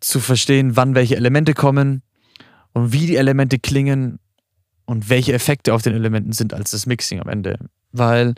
zu 0.00 0.20
verstehen, 0.20 0.76
wann 0.76 0.94
welche 0.94 1.16
Elemente 1.16 1.54
kommen 1.54 2.02
und 2.72 2.92
wie 2.92 3.06
die 3.06 3.16
Elemente 3.16 3.58
klingen 3.58 4.18
und 4.84 5.08
welche 5.08 5.32
Effekte 5.32 5.74
auf 5.74 5.82
den 5.82 5.94
Elementen 5.94 6.32
sind 6.32 6.54
als 6.54 6.72
das 6.72 6.86
Mixing 6.86 7.20
am 7.20 7.28
Ende. 7.28 7.58
Weil 7.92 8.34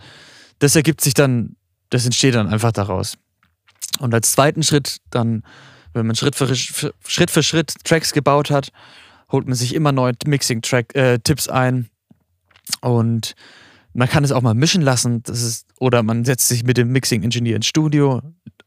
das 0.59 0.77
ergibt 0.77 1.01
sich 1.01 1.15
dann, 1.15 1.57
das 1.91 2.05
entsteht 2.05 2.35
dann 2.35 2.49
einfach 2.49 2.73
daraus. 2.73 3.17
Und 4.01 4.13
als 4.15 4.33
zweiten 4.33 4.63
Schritt 4.63 4.99
dann, 5.11 5.43
wenn 5.93 6.07
man 6.07 6.17
Schritt 6.17 6.35
für 6.35 6.55
Schritt, 6.55 7.31
für 7.31 7.43
Schritt 7.43 7.75
Tracks 7.85 8.13
gebaut 8.13 8.51
hat, 8.51 8.71
holt 9.31 9.47
man 9.47 9.55
sich 9.55 9.75
immer 9.75 9.93
neue 9.93 10.15
Mixing-Tipps 10.27 11.47
äh, 11.47 11.53
ein 11.53 11.89
und 12.81 13.35
man 13.93 14.09
kann 14.09 14.25
es 14.25 14.33
auch 14.33 14.43
mal 14.43 14.55
mischen 14.55 14.83
lassen. 14.83 15.23
Das 15.23 15.43
ist, 15.43 15.67
oder 15.79 16.03
man 16.03 16.25
setzt 16.25 16.49
sich 16.49 16.65
mit 16.65 16.77
dem 16.77 16.89
Mixing-Engineer 16.91 17.57
ins 17.57 17.67
Studio 17.67 18.21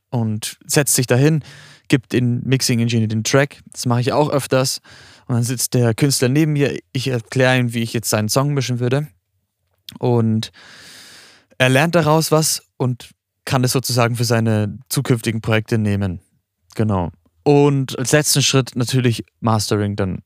und 0.10 0.58
setzt 0.66 0.96
sich 0.96 1.08
dahin, 1.08 1.44
gibt 1.90 2.14
den 2.14 2.42
Mixing-Engineer 2.46 3.08
den 3.08 3.24
Track. 3.24 3.62
Das 3.72 3.86
mache 3.86 4.02
ich 4.02 4.14
auch 4.14 4.30
öfters. 4.30 4.82
Und 5.28 5.36
dann 5.36 5.44
sitzt 5.44 5.74
der 5.74 5.94
Künstler 5.94 6.30
neben 6.30 6.54
mir. 6.54 6.80
Ich 6.94 7.10
erkläre 7.10 7.60
ihm, 7.60 7.74
wie 7.74 7.84
ich 7.84 7.94
jetzt 7.94 8.10
seinen 8.10 8.30
Song 8.30 8.54
mischen 8.54 8.80
würde. 8.80 9.08
Und 10.00 10.52
er 11.58 11.70
lernt 11.70 11.96
daraus 11.96 12.32
was 12.32 12.64
und 12.78 13.10
kann 13.46 13.64
es 13.64 13.72
sozusagen 13.72 14.16
für 14.16 14.26
seine 14.26 14.78
zukünftigen 14.90 15.42
Projekte 15.42 15.78
nehmen. 15.78 16.20
Genau. 16.76 17.12
Und 17.44 17.98
als 17.98 18.12
letzten 18.12 18.42
Schritt 18.42 18.76
natürlich 18.76 19.24
Mastering 19.40 19.96
dann. 19.96 20.20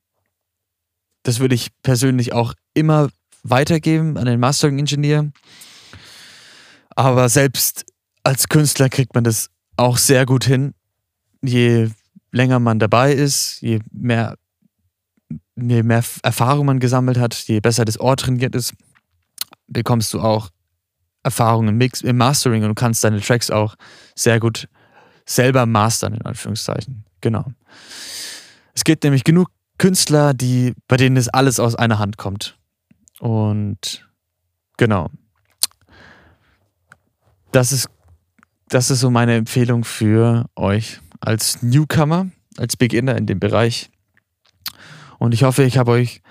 Das 1.23 1.39
würde 1.39 1.53
ich 1.53 1.69
persönlich 1.83 2.33
auch 2.33 2.55
immer 2.73 3.09
weitergeben 3.43 4.17
an 4.17 4.25
den 4.25 4.39
Mastering 4.39 4.79
Engineer. 4.79 5.31
Aber 6.95 7.29
selbst 7.29 7.85
als 8.23 8.49
Künstler 8.49 8.89
kriegt 8.89 9.13
man 9.13 9.23
das 9.23 9.49
auch 9.77 9.97
sehr 9.97 10.25
gut 10.25 10.43
hin. 10.43 10.73
Je 11.41 11.89
länger 12.31 12.59
man 12.59 12.79
dabei 12.79 13.13
ist, 13.13 13.61
je 13.61 13.79
mehr, 13.91 14.35
je 15.55 15.83
mehr 15.83 16.03
Erfahrung 16.23 16.65
man 16.65 16.79
gesammelt 16.79 17.17
hat, 17.17 17.35
je 17.35 17.59
besser 17.59 17.85
das 17.85 17.99
Ohr 17.99 18.17
trainiert 18.17 18.55
ist, 18.55 18.73
bekommst 19.71 20.13
du 20.13 20.21
auch 20.21 20.49
Erfahrung 21.23 21.67
im, 21.67 21.77
Mix, 21.77 22.01
im 22.01 22.17
Mastering 22.17 22.63
und 22.63 22.75
kannst 22.75 23.03
deine 23.03 23.21
Tracks 23.21 23.49
auch 23.49 23.75
sehr 24.15 24.39
gut 24.39 24.67
selber 25.25 25.65
mastern, 25.65 26.13
in 26.13 26.21
Anführungszeichen. 26.23 27.05
Genau. 27.21 27.45
Es 28.73 28.83
gibt 28.83 29.03
nämlich 29.03 29.23
genug 29.23 29.49
Künstler, 29.77 30.33
die, 30.33 30.73
bei 30.87 30.97
denen 30.97 31.17
es 31.17 31.29
alles 31.29 31.59
aus 31.59 31.75
einer 31.75 31.99
Hand 31.99 32.17
kommt. 32.17 32.57
Und 33.19 34.07
genau. 34.77 35.09
Das 37.51 37.71
ist, 37.71 37.89
das 38.69 38.89
ist 38.89 39.01
so 39.01 39.09
meine 39.09 39.35
Empfehlung 39.35 39.83
für 39.83 40.45
euch 40.55 40.99
als 41.19 41.61
Newcomer, 41.61 42.29
als 42.57 42.77
Beginner 42.77 43.17
in 43.17 43.27
dem 43.27 43.39
Bereich. 43.39 43.89
Und 45.19 45.33
ich 45.33 45.43
hoffe, 45.43 45.63
ich 45.63 45.77
habe 45.77 45.91
euch 45.91 46.21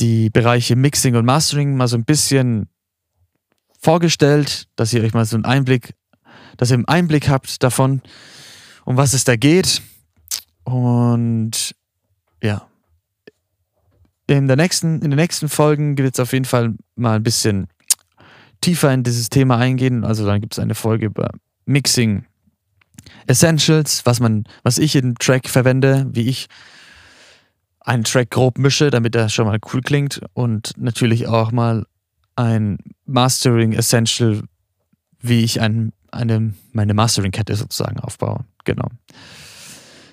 die 0.00 0.30
Bereiche 0.30 0.76
Mixing 0.76 1.14
und 1.14 1.24
Mastering 1.24 1.76
mal 1.76 1.88
so 1.88 1.96
ein 1.96 2.04
bisschen 2.04 2.68
vorgestellt, 3.78 4.68
dass 4.76 4.92
ihr 4.92 5.02
euch 5.02 5.14
mal 5.14 5.24
so 5.24 5.36
einen 5.36 5.44
Einblick, 5.44 5.94
dass 6.56 6.70
ihr 6.70 6.74
einen 6.74 6.88
Einblick 6.88 7.28
habt 7.28 7.62
davon, 7.62 8.02
um 8.84 8.96
was 8.96 9.12
es 9.12 9.24
da 9.24 9.36
geht. 9.36 9.82
Und 10.64 11.74
ja, 12.42 12.66
in, 14.26 14.46
der 14.46 14.56
nächsten, 14.56 15.02
in 15.02 15.10
den 15.10 15.16
nächsten 15.16 15.48
Folgen 15.48 15.98
wird 15.98 16.14
es 16.14 16.20
auf 16.20 16.32
jeden 16.32 16.44
Fall 16.44 16.74
mal 16.94 17.16
ein 17.16 17.22
bisschen 17.22 17.66
tiefer 18.60 18.92
in 18.92 19.02
dieses 19.02 19.28
Thema 19.28 19.58
eingehen. 19.58 20.04
Also 20.04 20.24
dann 20.26 20.40
gibt 20.40 20.54
es 20.54 20.58
eine 20.58 20.74
Folge 20.74 21.06
über 21.06 21.30
Mixing 21.66 22.26
Essentials, 23.26 24.04
was 24.04 24.20
man, 24.20 24.44
was 24.62 24.78
ich 24.78 24.94
in 24.94 25.14
Track 25.16 25.48
verwende, 25.48 26.06
wie 26.10 26.28
ich 26.28 26.48
einen 27.80 28.04
Track 28.04 28.30
grob 28.30 28.58
mische, 28.58 28.90
damit 28.90 29.14
er 29.14 29.28
schon 29.28 29.46
mal 29.46 29.58
cool 29.72 29.80
klingt 29.80 30.20
und 30.34 30.72
natürlich 30.76 31.26
auch 31.26 31.52
mal 31.52 31.86
ein 32.36 32.78
Mastering 33.06 33.72
Essential, 33.72 34.42
wie 35.20 35.42
ich 35.44 35.60
ein, 35.60 35.92
eine, 36.10 36.54
meine 36.72 36.94
Mastering-Kette 36.94 37.56
sozusagen 37.56 38.00
aufbaue. 38.00 38.44
Genau. 38.64 38.88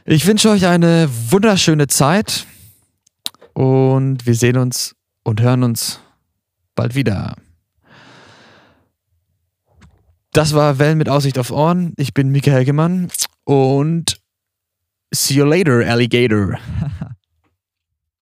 Ich 0.05 0.25
wünsche 0.25 0.49
euch 0.49 0.65
eine 0.65 1.09
wunderschöne 1.29 1.87
Zeit. 1.87 2.45
Und 3.53 4.25
wir 4.27 4.35
sehen 4.35 4.57
uns 4.57 4.95
und 5.23 5.41
hören 5.41 5.63
uns 5.63 5.99
bald 6.75 6.93
wieder. 6.93 7.35
Das 10.31 10.53
war 10.53 10.77
Wellen 10.77 10.99
mit 10.99 11.09
Aussicht 11.09 11.39
auf 11.39 11.49
Ohren. 11.49 11.93
Ich 11.97 12.13
bin 12.13 12.29
Mika 12.29 12.51
Helgemann 12.51 13.09
und 13.45 14.21
see 15.11 15.33
you 15.33 15.43
later, 15.43 15.83
Alligator. 15.89 16.59